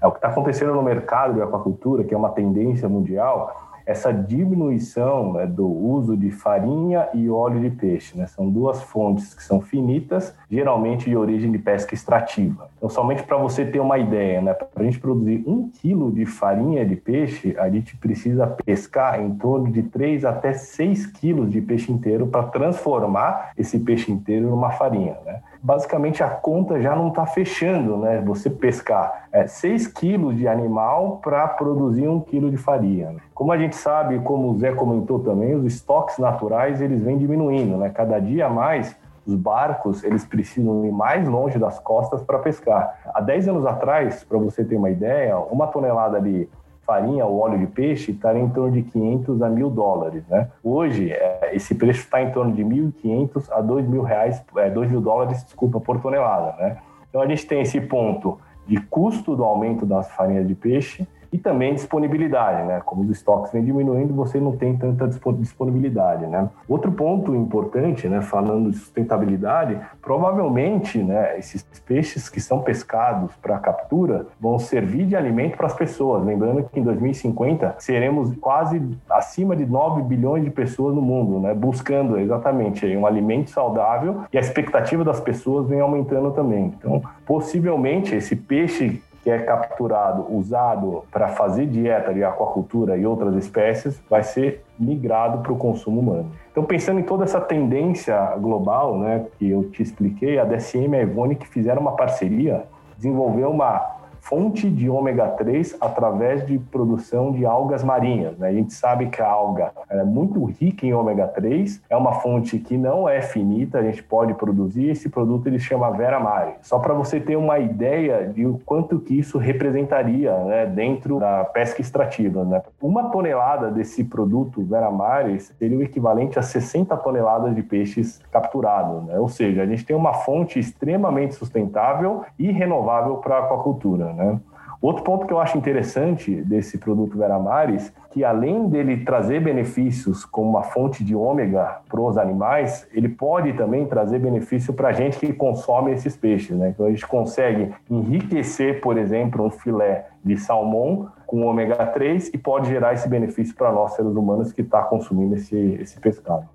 É 0.02 0.06
o 0.06 0.12
que 0.12 0.18
está 0.18 0.28
acontecendo 0.28 0.74
no 0.74 0.84
mercado 0.84 1.36
de 1.36 1.42
aquacultura, 1.42 2.04
que 2.04 2.14
é 2.14 2.18
uma 2.18 2.32
tendência 2.32 2.90
mundial, 2.90 3.69
essa 3.90 4.14
diminuição 4.14 5.34
né, 5.34 5.48
do 5.48 5.68
uso 5.68 6.16
de 6.16 6.30
farinha 6.30 7.10
e 7.12 7.28
óleo 7.28 7.60
de 7.60 7.72
peixe. 7.72 8.16
Né? 8.16 8.28
São 8.28 8.48
duas 8.48 8.84
fontes 8.84 9.34
que 9.34 9.44
são 9.44 9.60
finitas, 9.62 10.32
geralmente 10.48 11.10
de 11.10 11.18
origem 11.18 11.52
de 11.52 11.58
pesca 11.58 11.96
extrativa. 11.96 12.70
Então, 12.80 12.88
somente 12.88 13.24
para 13.24 13.36
você 13.36 13.66
ter 13.66 13.82
uma 13.82 13.98
ideia, 13.98 14.42
né, 14.42 14.54
para 14.54 14.70
a 14.82 14.84
gente 14.84 15.00
produzir 15.00 15.44
um 15.46 15.70
quilo 15.70 16.10
de 16.12 16.26
farinha 16.26 16.86
de 16.86 16.96
peixe, 16.96 17.54
a 17.60 17.70
gente 17.70 17.98
precisa 17.98 18.48
pescar 18.48 19.20
em 19.20 19.36
torno 19.36 19.70
de 19.70 19.84
3 19.84 20.24
até 20.24 20.54
6 20.54 21.08
quilos 21.08 21.52
de 21.52 21.60
peixe 21.60 21.92
inteiro 21.92 22.28
para 22.28 22.44
transformar 22.44 23.52
esse 23.58 23.78
peixe 23.80 24.10
inteiro 24.10 24.50
numa 24.50 24.72
farinha. 24.72 25.18
Né? 25.26 25.42
basicamente 25.62 26.24
a 26.24 26.30
conta 26.30 26.82
já 26.82 26.96
não 26.96 27.10
está 27.10 27.26
fechando, 27.26 27.98
né? 27.98 28.22
Você 28.26 28.50
pescar 28.50 29.28
é, 29.32 29.46
6 29.46 29.88
quilos 29.88 30.38
de 30.38 30.48
animal 30.48 31.20
para 31.22 31.48
produzir 31.48 32.08
um 32.08 32.20
quilo 32.20 32.50
de 32.50 32.58
farinha. 32.58 33.16
Como 33.34 33.52
a 33.52 33.58
gente 33.58 33.76
sabe, 33.76 34.20
como 34.20 34.50
o 34.50 34.58
Zé 34.58 34.72
comentou 34.72 35.20
também, 35.20 35.56
os 35.56 35.66
estoques 35.66 36.18
naturais 36.18 36.82
eles 36.82 37.02
vêm 37.02 37.18
diminuindo, 37.18 37.78
né? 37.78 37.90
Cada 37.90 38.20
dia 38.20 38.50
mais 38.50 38.96
os 39.30 39.36
barcos 39.36 40.04
eles 40.04 40.26
precisam 40.26 40.86
ir 40.86 40.92
mais 40.92 41.28
longe 41.28 41.58
das 41.58 41.80
costas 41.80 42.22
para 42.24 42.40
pescar. 42.40 43.00
Há 43.14 43.22
10 43.22 43.48
anos 43.48 43.66
atrás, 43.66 44.24
para 44.24 44.38
você 44.38 44.64
ter 44.66 44.76
uma 44.76 44.90
ideia, 44.90 45.38
uma 45.38 45.68
tonelada 45.68 46.20
de 46.20 46.50
farinha 46.86 47.24
ou 47.26 47.40
óleo 47.40 47.60
de 47.60 47.68
peixe 47.68 48.12
estaria 48.12 48.42
em 48.42 48.50
torno 48.50 48.72
de 48.72 48.82
500 48.82 49.44
a 49.44 49.50
mil 49.50 49.70
dólares, 49.70 50.24
né? 50.28 50.50
Hoje, 50.64 51.12
é, 51.12 51.52
esse 51.54 51.76
preço 51.76 52.00
está 52.00 52.20
em 52.20 52.32
torno 52.32 52.52
de 52.52 52.64
1.500 52.64 53.52
a 53.52 53.62
2 53.62 53.88
mil 53.88 54.02
reais, 54.02 54.44
é, 54.58 54.72
2 54.72 54.90
mil 54.90 55.00
dólares, 55.00 55.44
desculpa, 55.44 55.80
por 55.80 56.02
tonelada, 56.02 56.56
né? 56.58 56.78
Então 57.08 57.22
a 57.22 57.28
gente 57.28 57.46
tem 57.46 57.62
esse 57.62 57.80
ponto 57.80 58.40
de 58.66 58.82
custo 58.82 59.36
do 59.36 59.44
aumento 59.44 59.86
das 59.86 60.12
farinhas 60.12 60.48
de 60.48 60.56
peixe 60.56 61.08
e 61.32 61.38
também 61.38 61.74
disponibilidade, 61.74 62.68
né? 62.68 62.82
Como 62.86 63.04
os 63.04 63.10
estoques 63.10 63.52
vêm 63.52 63.64
diminuindo, 63.64 64.14
você 64.14 64.40
não 64.40 64.56
tem 64.56 64.76
tanta 64.76 65.08
disponibilidade, 65.08 66.26
né? 66.26 66.50
Outro 66.68 66.92
ponto 66.92 67.36
importante, 67.36 68.08
né, 68.08 68.22
falando 68.22 68.72
de 68.72 68.78
sustentabilidade, 68.78 69.80
provavelmente, 70.02 70.98
né, 71.00 71.38
esses 71.38 71.64
peixes 71.86 72.30
que 72.30 72.42
são 72.42 72.62
pescados 72.62 73.36
para 73.42 73.58
captura 73.60 74.28
vão 74.40 74.58
servir 74.60 75.06
de 75.06 75.16
alimento 75.16 75.58
para 75.58 75.68
as 75.68 75.74
pessoas. 75.74 76.26
Lembrando 76.26 76.64
que 76.64 76.80
em 76.80 76.84
2050 76.84 77.76
seremos 77.80 78.36
quase 78.38 78.82
acima 79.10 79.56
de 79.56 79.66
9 79.66 80.02
bilhões 80.04 80.44
de 80.44 80.50
pessoas 80.50 80.96
no 80.96 81.02
mundo, 81.02 81.40
né, 81.40 81.54
buscando 81.54 82.20
exatamente 82.20 82.86
um 82.96 83.06
alimento 83.06 83.50
saudável 83.50 84.24
e 84.32 84.38
a 84.38 84.42
expectativa 84.42 85.04
das 85.04 85.20
pessoas 85.20 85.68
vem 85.68 85.80
aumentando 85.80 86.32
também. 86.32 86.74
Então, 86.78 87.02
possivelmente 87.26 88.16
esse 88.16 88.36
peixe 88.36 89.02
que 89.24 89.30
é 89.30 89.40
capturado, 89.40 90.26
usado 90.34 91.04
para 91.12 91.30
fazer 91.30 91.66
dieta 91.66 92.14
de 92.14 92.24
aquacultura 92.24 92.98
e 92.98 93.06
outras 93.06 93.36
espécies, 93.36 94.02
vai 94.10 94.24
ser 94.24 94.64
migrado 94.78 95.40
para 95.40 95.52
o 95.52 95.58
consumo 95.58 96.00
humano. 96.00 96.32
Então, 96.52 96.64
pensando 96.64 97.00
em 97.00 97.04
toda 97.04 97.24
essa 97.26 97.42
tendência 97.42 98.18
global, 98.38 98.98
né, 98.98 99.26
que 99.38 99.50
eu 99.50 99.64
te 99.66 99.84
expliquei, 99.84 100.40
a 100.40 100.46
DSM 100.46 100.94
e 100.94 100.96
a 100.96 101.02
Evonik 101.02 101.48
fizeram 101.48 101.82
uma 101.82 101.96
parceria, 101.96 102.64
desenvolveu 102.98 103.50
uma 103.50 103.99
fonte 104.22 104.70
de 104.70 104.90
ômega 104.90 105.28
3 105.28 105.78
através 105.80 106.46
de 106.46 106.58
produção 106.58 107.32
de 107.32 107.46
algas 107.46 107.84
marinhas. 107.84 108.38
Né? 108.38 108.50
A 108.50 108.54
gente 108.54 108.74
sabe 108.74 109.08
que 109.08 109.22
a 109.22 109.28
alga 109.28 109.72
é 109.90 110.04
muito 110.04 110.44
rica 110.46 110.86
em 110.86 110.94
ômega 110.94 111.28
3, 111.28 111.82
é 111.90 111.98
uma 111.98 112.14
fonte 112.14 112.60
que 112.60 112.78
não 112.78 113.08
é 113.08 113.22
finita, 113.22 113.80
a 113.80 113.84
gente 113.84 114.04
pode 114.04 114.34
produzir. 114.34 114.90
Esse 114.90 115.10
produto 115.10 115.48
ele 115.48 115.60
chama 115.60 115.92
Vera 115.92 116.20
Mare. 116.20 116.54
Só 116.62 116.80
para 116.80 116.94
você 116.94 117.20
ter 117.20 117.36
uma 117.36 117.60
ideia 117.60 118.28
de 118.28 118.46
o 118.46 118.60
quanto 118.66 119.00
que 119.00 119.18
isso 119.18 119.38
representaria 119.38 120.36
né, 120.46 120.66
dentro 120.66 121.20
da 121.20 121.46
pesca 121.46 121.82
extrativa. 121.82 122.44
Né? 122.44 122.62
Uma 122.82 123.10
tonelada 123.10 123.72
desse 123.72 124.04
produto 124.04 124.64
Vera 124.64 124.92
Mare 124.92 125.40
seria 125.40 125.78
o 125.78 125.84
equivalente 125.84 126.38
a 126.38 126.42
60 126.42 126.96
toneladas 126.98 127.56
de 127.56 127.64
peixes 127.64 128.22
capturados. 128.32 129.04
Né? 129.06 129.20
Ou 129.20 129.30
seja, 129.30 129.64
a 129.64 129.66
gente 129.66 129.86
tem 129.86 129.96
uma 129.96 130.14
fonte 130.14 130.60
extremamente 130.60 131.36
sustentável 131.36 132.24
e 132.38 132.52
renovável 132.52 133.18
para 133.18 133.36
a 133.36 133.40
aquacultura. 133.40 134.14
Né? 134.20 134.40
Outro 134.82 135.04
ponto 135.04 135.28
que 135.28 135.34
eu 135.34 135.42
acho 135.42 135.58
interessante 135.58 136.34
desse 136.42 136.78
produto 136.78 137.18
Veramares, 137.18 137.94
que 138.12 138.24
além 138.24 138.70
dele 138.70 139.04
trazer 139.04 139.42
benefícios 139.42 140.24
como 140.24 140.50
uma 140.50 140.64
fonte 140.64 141.04
de 141.04 141.14
ômega 141.14 141.82
para 141.90 142.00
os 142.00 142.18
animais, 142.18 142.88
ele 142.94 143.10
pode 143.10 143.52
também 143.54 143.86
trazer 143.86 144.20
benefício 144.20 144.74
para 144.74 144.90
a 144.90 144.92
gente 144.94 145.20
que 145.20 145.34
consome 145.34 145.92
esses 145.92 146.16
peixes. 146.16 146.58
Né? 146.58 146.70
Então 146.70 146.86
a 146.86 146.90
gente 146.90 147.06
consegue 147.06 147.74
enriquecer, 147.90 148.80
por 148.80 148.98
exemplo, 148.98 149.46
um 149.46 149.50
filé 149.50 150.08
de 150.24 150.38
salmão 150.38 151.10
com 151.28 151.42
ômega 151.42 151.86
3 151.88 152.30
e 152.34 152.38
pode 152.38 152.70
gerar 152.70 152.94
esse 152.94 153.08
benefício 153.10 153.54
para 153.56 153.74
nós 153.74 153.96
seres 153.96 154.16
humanos 154.16 154.54
que 154.54 154.62
está 154.62 154.82
consumindo 154.84 155.36
esse, 155.36 155.58
esse 155.82 156.00
pescado. 156.00 156.48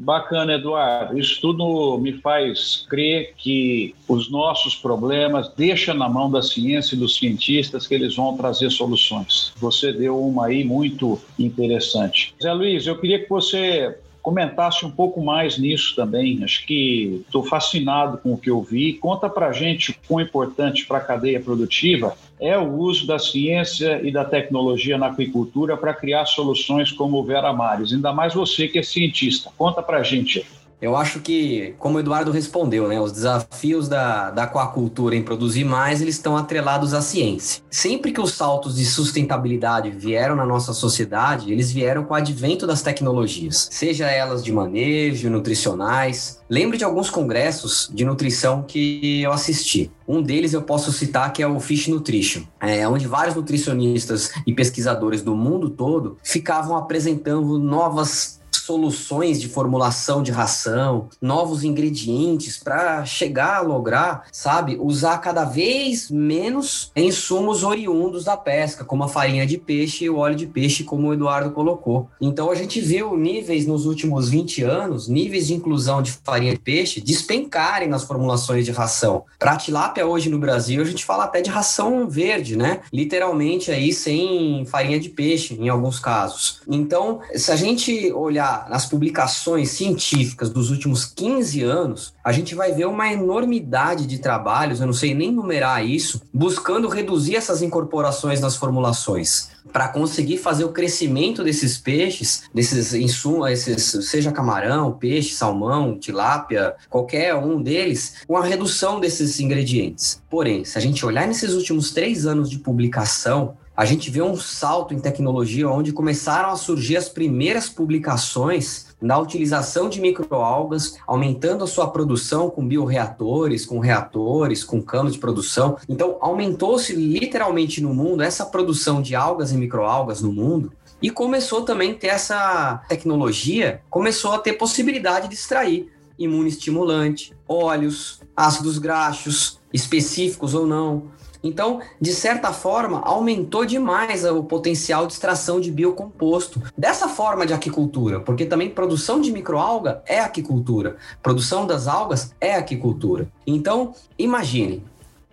Que 0.00 0.06
bacana, 0.06 0.54
Eduardo. 0.54 1.18
Isso 1.18 1.38
tudo 1.42 1.98
me 1.98 2.14
faz 2.14 2.86
crer 2.88 3.34
que 3.36 3.94
os 4.08 4.30
nossos 4.30 4.74
problemas 4.74 5.52
deixam 5.54 5.94
na 5.94 6.08
mão 6.08 6.30
da 6.30 6.40
ciência 6.40 6.94
e 6.94 6.98
dos 6.98 7.18
cientistas 7.18 7.86
que 7.86 7.94
eles 7.94 8.16
vão 8.16 8.34
trazer 8.34 8.70
soluções. 8.70 9.52
Você 9.58 9.92
deu 9.92 10.18
uma 10.18 10.46
aí 10.46 10.64
muito 10.64 11.20
interessante. 11.38 12.34
Zé 12.42 12.52
Luiz, 12.52 12.86
eu 12.86 12.98
queria 12.98 13.18
que 13.18 13.28
você 13.28 13.94
comentasse 14.22 14.84
um 14.84 14.90
pouco 14.90 15.22
mais 15.22 15.58
nisso 15.58 15.94
também. 15.96 16.42
Acho 16.44 16.66
que 16.66 17.22
estou 17.26 17.44
fascinado 17.44 18.18
com 18.18 18.32
o 18.32 18.38
que 18.38 18.50
eu 18.50 18.62
vi. 18.62 18.94
Conta 18.94 19.28
para 19.28 19.52
gente 19.52 19.90
o 19.90 19.94
quão 20.06 20.20
importante 20.20 20.86
para 20.86 20.98
a 20.98 21.02
cadeia 21.02 21.40
produtiva 21.40 22.16
é 22.38 22.56
o 22.56 22.72
uso 22.72 23.06
da 23.06 23.18
ciência 23.18 24.00
e 24.02 24.10
da 24.10 24.24
tecnologia 24.24 24.96
na 24.96 25.08
aquicultura 25.08 25.76
para 25.76 25.92
criar 25.92 26.24
soluções 26.24 26.90
como 26.90 27.18
o 27.18 27.24
Vera 27.24 27.52
Mares. 27.52 27.92
Ainda 27.92 28.12
mais 28.12 28.32
você 28.32 28.66
que 28.66 28.78
é 28.78 28.82
cientista. 28.82 29.50
Conta 29.56 29.82
para 29.82 30.02
gente. 30.02 30.44
Eu 30.80 30.96
acho 30.96 31.20
que, 31.20 31.74
como 31.78 31.98
o 31.98 32.00
Eduardo 32.00 32.30
respondeu, 32.30 32.88
né, 32.88 32.98
os 32.98 33.12
desafios 33.12 33.86
da, 33.86 34.30
da 34.30 34.44
aquacultura 34.44 35.14
em 35.14 35.22
produzir 35.22 35.64
mais, 35.64 36.00
eles 36.00 36.14
estão 36.14 36.36
atrelados 36.36 36.94
à 36.94 37.02
ciência. 37.02 37.62
Sempre 37.70 38.12
que 38.12 38.20
os 38.20 38.32
saltos 38.32 38.76
de 38.76 38.86
sustentabilidade 38.86 39.90
vieram 39.90 40.34
na 40.34 40.46
nossa 40.46 40.72
sociedade, 40.72 41.52
eles 41.52 41.70
vieram 41.70 42.04
com 42.04 42.14
o 42.14 42.16
advento 42.16 42.66
das 42.66 42.80
tecnologias, 42.80 43.68
seja 43.70 44.10
elas 44.10 44.42
de 44.42 44.52
manejo, 44.52 45.28
nutricionais. 45.28 46.40
Lembre 46.48 46.78
de 46.78 46.84
alguns 46.84 47.10
congressos 47.10 47.90
de 47.92 48.04
nutrição 48.04 48.62
que 48.62 49.22
eu 49.22 49.32
assisti. 49.32 49.90
Um 50.08 50.22
deles 50.22 50.52
eu 50.52 50.62
posso 50.62 50.90
citar 50.92 51.32
que 51.32 51.42
é 51.42 51.46
o 51.46 51.60
Fish 51.60 51.88
Nutrition, 51.88 52.42
é, 52.58 52.88
onde 52.88 53.06
vários 53.06 53.36
nutricionistas 53.36 54.32
e 54.46 54.52
pesquisadores 54.52 55.22
do 55.22 55.36
mundo 55.36 55.70
todo 55.70 56.16
ficavam 56.22 56.76
apresentando 56.76 57.58
novas 57.58 58.39
soluções 58.60 59.40
de 59.40 59.48
formulação 59.48 60.22
de 60.22 60.30
ração, 60.30 61.08
novos 61.20 61.64
ingredientes 61.64 62.58
para 62.58 63.04
chegar 63.04 63.56
a 63.56 63.60
lograr, 63.60 64.26
sabe, 64.32 64.78
usar 64.80 65.18
cada 65.18 65.44
vez 65.44 66.10
menos 66.10 66.90
insumos 66.94 67.64
oriundos 67.64 68.24
da 68.24 68.36
pesca, 68.36 68.84
como 68.84 69.04
a 69.04 69.08
farinha 69.08 69.46
de 69.46 69.58
peixe 69.58 70.04
e 70.04 70.10
o 70.10 70.18
óleo 70.18 70.36
de 70.36 70.46
peixe, 70.46 70.84
como 70.84 71.08
o 71.08 71.14
Eduardo 71.14 71.50
colocou. 71.50 72.08
Então 72.20 72.50
a 72.50 72.54
gente 72.54 72.80
viu 72.80 73.16
níveis 73.16 73.66
nos 73.66 73.86
últimos 73.86 74.28
20 74.28 74.62
anos, 74.62 75.08
níveis 75.08 75.46
de 75.48 75.54
inclusão 75.54 76.02
de 76.02 76.12
farinha 76.12 76.52
de 76.52 76.60
peixe 76.60 77.00
despencarem 77.00 77.88
nas 77.88 78.04
formulações 78.04 78.64
de 78.64 78.70
ração. 78.70 79.24
Para 79.38 79.56
tilápia 79.56 80.06
hoje 80.06 80.28
no 80.28 80.38
Brasil, 80.38 80.82
a 80.82 80.84
gente 80.84 81.04
fala 81.04 81.24
até 81.24 81.40
de 81.40 81.50
ração 81.50 82.08
verde, 82.08 82.56
né? 82.56 82.80
Literalmente 82.92 83.70
aí 83.70 83.92
sem 83.92 84.64
farinha 84.66 84.98
de 84.98 85.08
peixe 85.08 85.54
em 85.54 85.68
alguns 85.68 85.98
casos. 85.98 86.60
Então, 86.68 87.20
se 87.34 87.50
a 87.50 87.56
gente 87.56 88.12
olhar 88.12 88.49
nas 88.68 88.86
publicações 88.86 89.70
científicas 89.70 90.50
dos 90.50 90.70
últimos 90.70 91.04
15 91.04 91.62
anos, 91.62 92.14
a 92.24 92.32
gente 92.32 92.54
vai 92.54 92.72
ver 92.72 92.86
uma 92.86 93.12
enormidade 93.12 94.06
de 94.06 94.18
trabalhos, 94.18 94.80
eu 94.80 94.86
não 94.86 94.92
sei 94.92 95.14
nem 95.14 95.32
numerar 95.32 95.84
isso, 95.84 96.22
buscando 96.32 96.88
reduzir 96.88 97.36
essas 97.36 97.62
incorporações 97.62 98.40
nas 98.40 98.56
formulações 98.56 99.50
para 99.72 99.88
conseguir 99.88 100.38
fazer 100.38 100.64
o 100.64 100.72
crescimento 100.72 101.42
desses 101.44 101.78
peixes, 101.78 102.44
desses 102.52 102.92
insumos, 102.94 103.50
esses, 103.50 104.08
seja 104.08 104.32
camarão, 104.32 104.92
peixe, 104.92 105.34
salmão, 105.34 105.98
tilápia, 105.98 106.74
qualquer 106.88 107.34
um 107.34 107.62
deles, 107.62 108.16
com 108.26 108.36
a 108.36 108.44
redução 108.44 109.00
desses 109.00 109.40
ingredientes. 109.40 110.20
Porém, 110.28 110.64
se 110.64 110.76
a 110.76 110.80
gente 110.80 111.04
olhar 111.04 111.26
nesses 111.26 111.54
últimos 111.54 111.92
três 111.92 112.26
anos 112.26 112.50
de 112.50 112.58
publicação, 112.58 113.56
a 113.80 113.86
gente 113.86 114.10
vê 114.10 114.20
um 114.20 114.36
salto 114.36 114.92
em 114.92 114.98
tecnologia 114.98 115.66
onde 115.66 115.90
começaram 115.90 116.50
a 116.50 116.56
surgir 116.56 116.98
as 116.98 117.08
primeiras 117.08 117.66
publicações 117.66 118.88
na 119.00 119.18
utilização 119.18 119.88
de 119.88 120.02
microalgas, 120.02 120.98
aumentando 121.06 121.64
a 121.64 121.66
sua 121.66 121.90
produção 121.90 122.50
com 122.50 122.68
bioreatores, 122.68 123.64
com 123.64 123.78
reatores, 123.78 124.62
com 124.62 124.82
canos 124.82 125.14
de 125.14 125.18
produção. 125.18 125.78
Então, 125.88 126.18
aumentou-se 126.20 126.92
literalmente 126.94 127.80
no 127.80 127.94
mundo 127.94 128.22
essa 128.22 128.44
produção 128.44 129.00
de 129.00 129.14
algas 129.14 129.50
e 129.50 129.56
microalgas 129.56 130.20
no 130.20 130.30
mundo. 130.30 130.70
E 131.00 131.08
começou 131.08 131.62
também 131.62 131.92
a 131.92 131.94
ter 131.94 132.08
essa 132.08 132.82
tecnologia, 132.86 133.80
começou 133.88 134.34
a 134.34 134.38
ter 134.38 134.58
possibilidade 134.58 135.26
de 135.26 135.36
extrair 135.36 135.90
imunoestimulante, 136.18 137.32
óleos, 137.48 138.20
ácidos 138.36 138.76
graxos, 138.76 139.58
específicos 139.72 140.54
ou 140.54 140.66
não, 140.66 141.04
então, 141.42 141.80
de 142.00 142.12
certa 142.12 142.52
forma, 142.52 143.00
aumentou 143.00 143.64
demais 143.64 144.24
o 144.24 144.42
potencial 144.42 145.06
de 145.06 145.14
extração 145.14 145.60
de 145.60 145.70
biocomposto. 145.70 146.60
Dessa 146.76 147.08
forma 147.08 147.46
de 147.46 147.54
aquicultura, 147.54 148.20
porque 148.20 148.44
também 148.44 148.68
produção 148.68 149.20
de 149.20 149.32
microalga 149.32 150.02
é 150.06 150.20
aquicultura, 150.20 150.96
produção 151.22 151.66
das 151.66 151.88
algas 151.88 152.34
é 152.40 152.54
aquicultura. 152.54 153.28
Então, 153.46 153.94
imagine, 154.18 154.84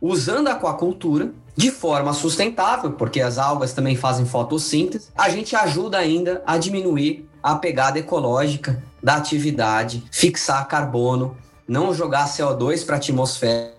usando 0.02 0.48
a 0.48 0.54
aquacultura 0.54 1.32
de 1.56 1.72
forma 1.72 2.13
sustentável, 2.13 2.91
porque 2.91 3.20
as 3.20 3.38
algas 3.38 3.74
também 3.74 3.96
fazem 3.96 4.26
fotossíntese, 4.26 5.10
a 5.17 5.30
gente 5.30 5.56
ajuda 5.56 5.98
ainda 5.98 6.43
a 6.46 6.58
diminuir 6.58 7.28
a 7.41 7.56
pegada 7.56 7.98
ecológica 7.98 8.82
da 9.02 9.15
atividade, 9.15 10.04
fixar 10.12 10.67
carbono, 10.67 11.36
não 11.67 11.93
jogar 11.93 12.28
CO2 12.28 12.86
para 12.86 12.96
a 12.96 12.98
atmosfera 12.98 13.76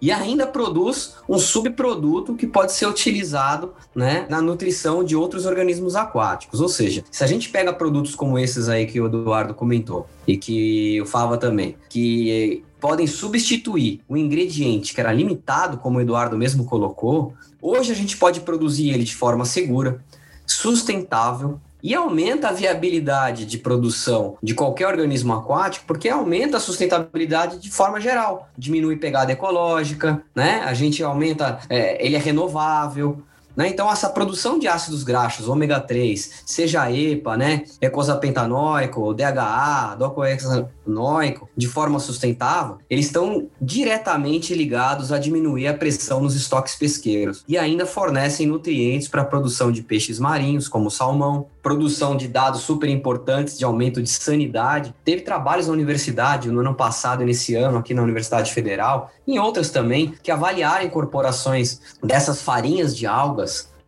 e 0.00 0.10
ainda 0.10 0.46
produz 0.46 1.16
um 1.28 1.38
subproduto 1.38 2.34
que 2.34 2.46
pode 2.46 2.72
ser 2.72 2.86
utilizado 2.86 3.74
né, 3.94 4.26
na 4.28 4.40
nutrição 4.40 5.04
de 5.04 5.14
outros 5.14 5.44
organismos 5.44 5.94
aquáticos. 5.94 6.60
Ou 6.60 6.68
seja, 6.68 7.04
se 7.10 7.22
a 7.22 7.26
gente 7.26 7.50
pega 7.50 7.72
produtos 7.72 8.14
como 8.14 8.38
esses 8.38 8.68
aí 8.68 8.86
que 8.86 9.00
o 9.00 9.06
Eduardo 9.06 9.54
comentou 9.54 10.06
e 10.26 10.36
que 10.36 11.00
o 11.00 11.06
Fava 11.06 11.36
também, 11.36 11.76
que 11.88 12.64
podem 12.80 13.06
substituir 13.06 14.00
o 14.08 14.16
ingrediente 14.16 14.94
que 14.94 15.00
era 15.00 15.12
limitado, 15.12 15.76
como 15.76 15.98
o 15.98 16.00
Eduardo 16.00 16.36
mesmo 16.36 16.64
colocou, 16.64 17.34
hoje 17.60 17.92
a 17.92 17.94
gente 17.94 18.16
pode 18.16 18.40
produzir 18.40 18.90
ele 18.90 19.04
de 19.04 19.14
forma 19.14 19.44
segura, 19.44 20.02
sustentável 20.46 21.60
e 21.82 21.94
aumenta 21.94 22.48
a 22.48 22.52
viabilidade 22.52 23.44
de 23.44 23.58
produção 23.58 24.36
de 24.42 24.54
qualquer 24.54 24.86
organismo 24.86 25.32
aquático, 25.32 25.84
porque 25.86 26.08
aumenta 26.08 26.56
a 26.58 26.60
sustentabilidade 26.60 27.58
de 27.58 27.70
forma 27.70 28.00
geral. 28.00 28.48
Diminui 28.56 28.96
pegada 28.96 29.32
ecológica, 29.32 30.22
né? 30.34 30.62
A 30.64 30.74
gente 30.74 31.02
aumenta, 31.02 31.58
é, 31.68 32.04
ele 32.04 32.14
é 32.14 32.18
renovável, 32.18 33.22
né? 33.56 33.68
Então, 33.68 33.90
essa 33.90 34.08
produção 34.08 34.58
de 34.58 34.68
ácidos 34.68 35.02
graxos, 35.02 35.48
ômega 35.48 35.80
3, 35.80 36.42
seja 36.46 36.90
EPA, 36.90 37.36
né, 37.36 37.64
eicosapentanoico, 37.80 39.14
DHA, 39.14 39.96
docohexanoico, 39.98 41.48
de 41.56 41.66
forma 41.66 41.98
sustentável, 41.98 42.78
eles 42.88 43.06
estão 43.06 43.48
diretamente 43.60 44.54
ligados 44.54 45.12
a 45.12 45.18
diminuir 45.18 45.68
a 45.68 45.74
pressão 45.74 46.20
nos 46.20 46.34
estoques 46.34 46.74
pesqueiros 46.74 47.44
e 47.48 47.58
ainda 47.58 47.86
fornecem 47.86 48.46
nutrientes 48.46 49.08
para 49.08 49.22
a 49.22 49.24
produção 49.24 49.70
de 49.70 49.82
peixes 49.82 50.18
marinhos, 50.18 50.68
como 50.68 50.90
salmão, 50.90 51.46
produção 51.62 52.16
de 52.16 52.26
dados 52.26 52.62
super 52.62 52.88
importantes 52.88 53.56
de 53.56 53.64
aumento 53.64 54.02
de 54.02 54.10
sanidade. 54.10 54.94
Teve 55.04 55.22
trabalhos 55.22 55.68
na 55.68 55.72
universidade 55.72 56.50
no 56.50 56.60
ano 56.60 56.74
passado 56.74 57.22
e 57.22 57.26
nesse 57.26 57.54
ano 57.54 57.78
aqui 57.78 57.94
na 57.94 58.02
Universidade 58.02 58.52
Federal, 58.52 59.10
em 59.26 59.38
outras 59.38 59.70
também, 59.70 60.14
que 60.22 60.30
avaliaram 60.30 60.84
incorporações 60.84 61.80
dessas 62.02 62.42
farinhas 62.42 62.96
de 62.96 63.06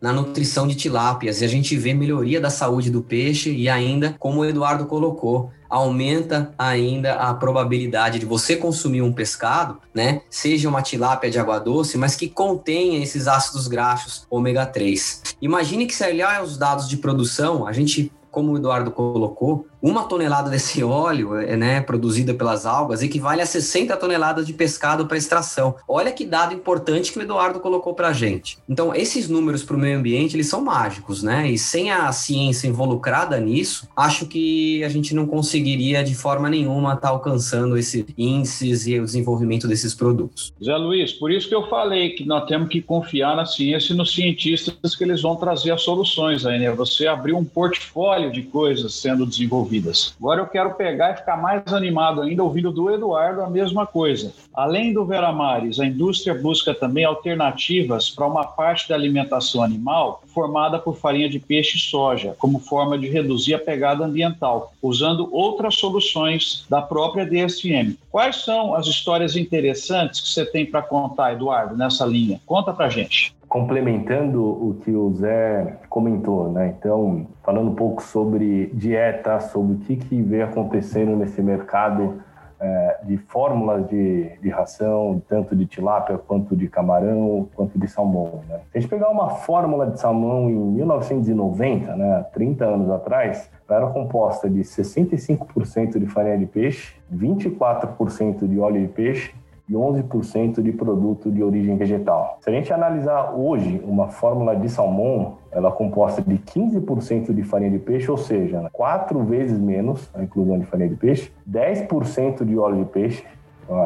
na 0.01 0.13
nutrição 0.13 0.67
de 0.67 0.75
tilápias 0.75 1.41
e 1.41 1.45
a 1.45 1.47
gente 1.47 1.75
vê 1.77 1.93
melhoria 1.93 2.39
da 2.39 2.49
saúde 2.49 2.91
do 2.91 3.01
peixe 3.01 3.51
e 3.51 3.67
ainda, 3.67 4.15
como 4.19 4.41
o 4.41 4.45
Eduardo 4.45 4.85
colocou, 4.85 5.49
aumenta 5.69 6.53
ainda 6.57 7.15
a 7.15 7.33
probabilidade 7.33 8.19
de 8.19 8.25
você 8.25 8.55
consumir 8.55 9.01
um 9.01 9.11
pescado, 9.11 9.79
né? 9.93 10.21
Seja 10.29 10.69
uma 10.69 10.81
tilápia 10.81 11.29
de 11.29 11.39
água 11.39 11.59
doce, 11.59 11.97
mas 11.97 12.15
que 12.15 12.29
contenha 12.29 13.01
esses 13.01 13.27
ácidos 13.27 13.67
graxos 13.67 14.25
ômega 14.29 14.65
3. 14.65 15.23
Imagine 15.41 15.85
que 15.85 15.95
se 15.95 16.07
olhar 16.07 16.43
os 16.43 16.57
dados 16.57 16.87
de 16.87 16.97
produção, 16.97 17.65
a 17.65 17.73
gente 17.73 18.11
como 18.35 18.51
o 18.51 18.57
Eduardo 18.57 18.91
colocou, 18.91 19.65
uma 19.85 20.05
tonelada 20.05 20.49
desse 20.55 20.83
óleo, 20.83 21.35
é, 21.35 21.55
né, 21.55 21.79
produzida 21.79 22.33
pelas 22.33 22.65
algas, 22.65 23.03
equivale 23.03 23.41
a 23.41 23.45
60 23.45 23.95
toneladas 23.97 24.47
de 24.47 24.53
pescado 24.53 25.05
para 25.05 25.17
extração. 25.17 25.75
Olha 25.87 26.11
que 26.11 26.25
dado 26.25 26.53
importante 26.53 27.11
que 27.11 27.19
o 27.19 27.21
Eduardo 27.21 27.59
colocou 27.59 27.93
para 27.93 28.07
a 28.07 28.13
gente. 28.13 28.57
Então, 28.67 28.93
esses 28.95 29.29
números 29.29 29.63
para 29.63 29.75
o 29.75 29.79
meio 29.79 29.99
ambiente, 29.99 30.35
eles 30.35 30.47
são 30.47 30.63
mágicos, 30.63 31.21
né? 31.21 31.49
E 31.49 31.57
sem 31.57 31.91
a 31.91 32.11
ciência 32.11 32.67
involucrada 32.67 33.39
nisso, 33.39 33.87
acho 33.95 34.25
que 34.25 34.83
a 34.83 34.89
gente 34.89 35.13
não 35.13 35.27
conseguiria 35.27 36.03
de 36.03 36.15
forma 36.15 36.49
nenhuma 36.49 36.93
estar 36.93 37.01
tá 37.01 37.09
alcançando 37.09 37.77
esses 37.77 38.05
índices 38.17 38.87
e 38.87 38.99
o 38.99 39.05
desenvolvimento 39.05 39.67
desses 39.67 39.93
produtos. 39.93 40.51
Zé 40.63 40.75
Luiz, 40.75 41.13
por 41.13 41.31
isso 41.31 41.47
que 41.47 41.55
eu 41.55 41.67
falei 41.69 42.11
que 42.11 42.25
nós 42.25 42.47
temos 42.47 42.69
que 42.69 42.81
confiar 42.81 43.35
na 43.35 43.45
ciência 43.45 43.93
e 43.93 43.95
nos 43.95 44.13
cientistas 44.13 44.95
que 44.95 45.03
eles 45.03 45.21
vão 45.21 45.35
trazer 45.35 45.71
as 45.71 45.81
soluções 45.81 46.45
aí, 46.45 46.59
né? 46.59 46.71
Você 46.71 47.05
abriu 47.05 47.37
um 47.37 47.45
portfólio 47.45 48.31
de 48.31 48.41
coisas 48.41 48.95
sendo 48.95 49.25
desenvolvidas 49.25 49.74
Agora 50.19 50.41
eu 50.41 50.47
quero 50.47 50.73
pegar 50.75 51.13
e 51.13 51.17
ficar 51.17 51.37
mais 51.37 51.71
animado 51.73 52.21
ainda 52.21 52.43
ouvindo 52.43 52.71
do 52.71 52.89
Eduardo 52.89 53.41
a 53.41 53.49
mesma 53.49 53.85
coisa. 53.85 54.33
Além 54.53 54.93
do 54.93 55.05
Veramares, 55.05 55.79
a 55.79 55.85
indústria 55.85 56.33
busca 56.33 56.73
também 56.73 57.05
alternativas 57.05 58.09
para 58.09 58.27
uma 58.27 58.45
parte 58.45 58.89
da 58.89 58.95
alimentação 58.95 59.63
animal 59.63 60.21
formada 60.33 60.79
por 60.79 60.97
farinha 60.97 61.29
de 61.29 61.39
peixe 61.39 61.77
e 61.77 61.81
soja, 61.81 62.35
como 62.37 62.59
forma 62.59 62.97
de 62.97 63.07
reduzir 63.07 63.53
a 63.53 63.59
pegada 63.59 64.05
ambiental, 64.05 64.73
usando 64.81 65.29
outras 65.31 65.75
soluções 65.75 66.65
da 66.69 66.81
própria 66.81 67.25
DSM. 67.25 67.97
Quais 68.11 68.43
são 68.43 68.75
as 68.75 68.87
histórias 68.87 69.35
interessantes 69.35 70.21
que 70.21 70.29
você 70.29 70.45
tem 70.45 70.65
para 70.65 70.81
contar, 70.81 71.33
Eduardo, 71.33 71.75
nessa 71.75 72.05
linha? 72.05 72.39
Conta 72.45 72.73
para 72.73 72.89
gente 72.89 73.35
complementando 73.55 74.43
o 74.43 74.73
que 74.81 74.91
o 74.91 75.13
Zé 75.13 75.77
comentou, 75.87 76.51
né? 76.51 76.75
Então, 76.77 77.25
falando 77.41 77.71
um 77.71 77.73
pouco 77.73 78.03
sobre 78.03 78.65
dieta, 78.73 79.39
sobre 79.39 79.75
o 79.75 79.77
que, 79.77 79.95
que 79.95 80.21
vem 80.21 80.41
acontecendo 80.41 81.15
nesse 81.15 81.41
mercado 81.41 82.21
é, 82.59 82.97
de 83.03 83.15
fórmulas 83.15 83.87
de, 83.87 84.29
de 84.41 84.49
ração, 84.49 85.21
tanto 85.29 85.55
de 85.55 85.65
tilápia 85.65 86.17
quanto 86.17 86.53
de 86.53 86.67
camarão, 86.67 87.47
quanto 87.55 87.79
de 87.79 87.87
salmão. 87.87 88.41
Né? 88.49 88.59
Se 88.73 88.77
a 88.77 88.81
gente 88.81 88.89
pegar 88.89 89.09
uma 89.09 89.29
fórmula 89.29 89.89
de 89.89 90.01
salmão 90.01 90.49
em 90.49 90.55
1990, 90.55 91.95
né, 91.95 92.25
30 92.33 92.65
anos 92.65 92.89
atrás, 92.89 93.49
ela 93.69 93.83
era 93.83 93.87
composta 93.87 94.49
de 94.49 94.63
65% 94.63 95.97
de 95.97 96.07
farinha 96.07 96.37
de 96.37 96.45
peixe, 96.45 96.97
24% 97.09 98.49
de 98.49 98.59
óleo 98.59 98.81
de 98.81 98.89
peixe 98.89 99.33
e 99.67 99.73
11% 99.73 100.61
de 100.61 100.71
produto 100.71 101.31
de 101.31 101.43
origem 101.43 101.75
vegetal. 101.75 102.37
Se 102.41 102.49
a 102.49 102.53
gente 102.53 102.71
analisar 102.71 103.33
hoje 103.35 103.81
uma 103.85 104.09
fórmula 104.09 104.55
de 104.55 104.69
salmão, 104.69 105.37
ela 105.51 105.69
é 105.69 105.71
composta 105.71 106.21
de 106.21 106.37
15% 106.37 107.33
de 107.33 107.43
farinha 107.43 107.71
de 107.71 107.79
peixe, 107.79 108.09
ou 108.09 108.17
seja, 108.17 108.69
quatro 108.71 109.23
vezes 109.23 109.59
menos 109.59 110.09
a 110.13 110.23
inclusão 110.23 110.59
de 110.59 110.65
farinha 110.65 110.89
de 110.89 110.95
peixe, 110.95 111.31
10% 111.49 112.45
de 112.45 112.57
óleo 112.57 112.83
de 112.83 112.91
peixe, 112.91 113.23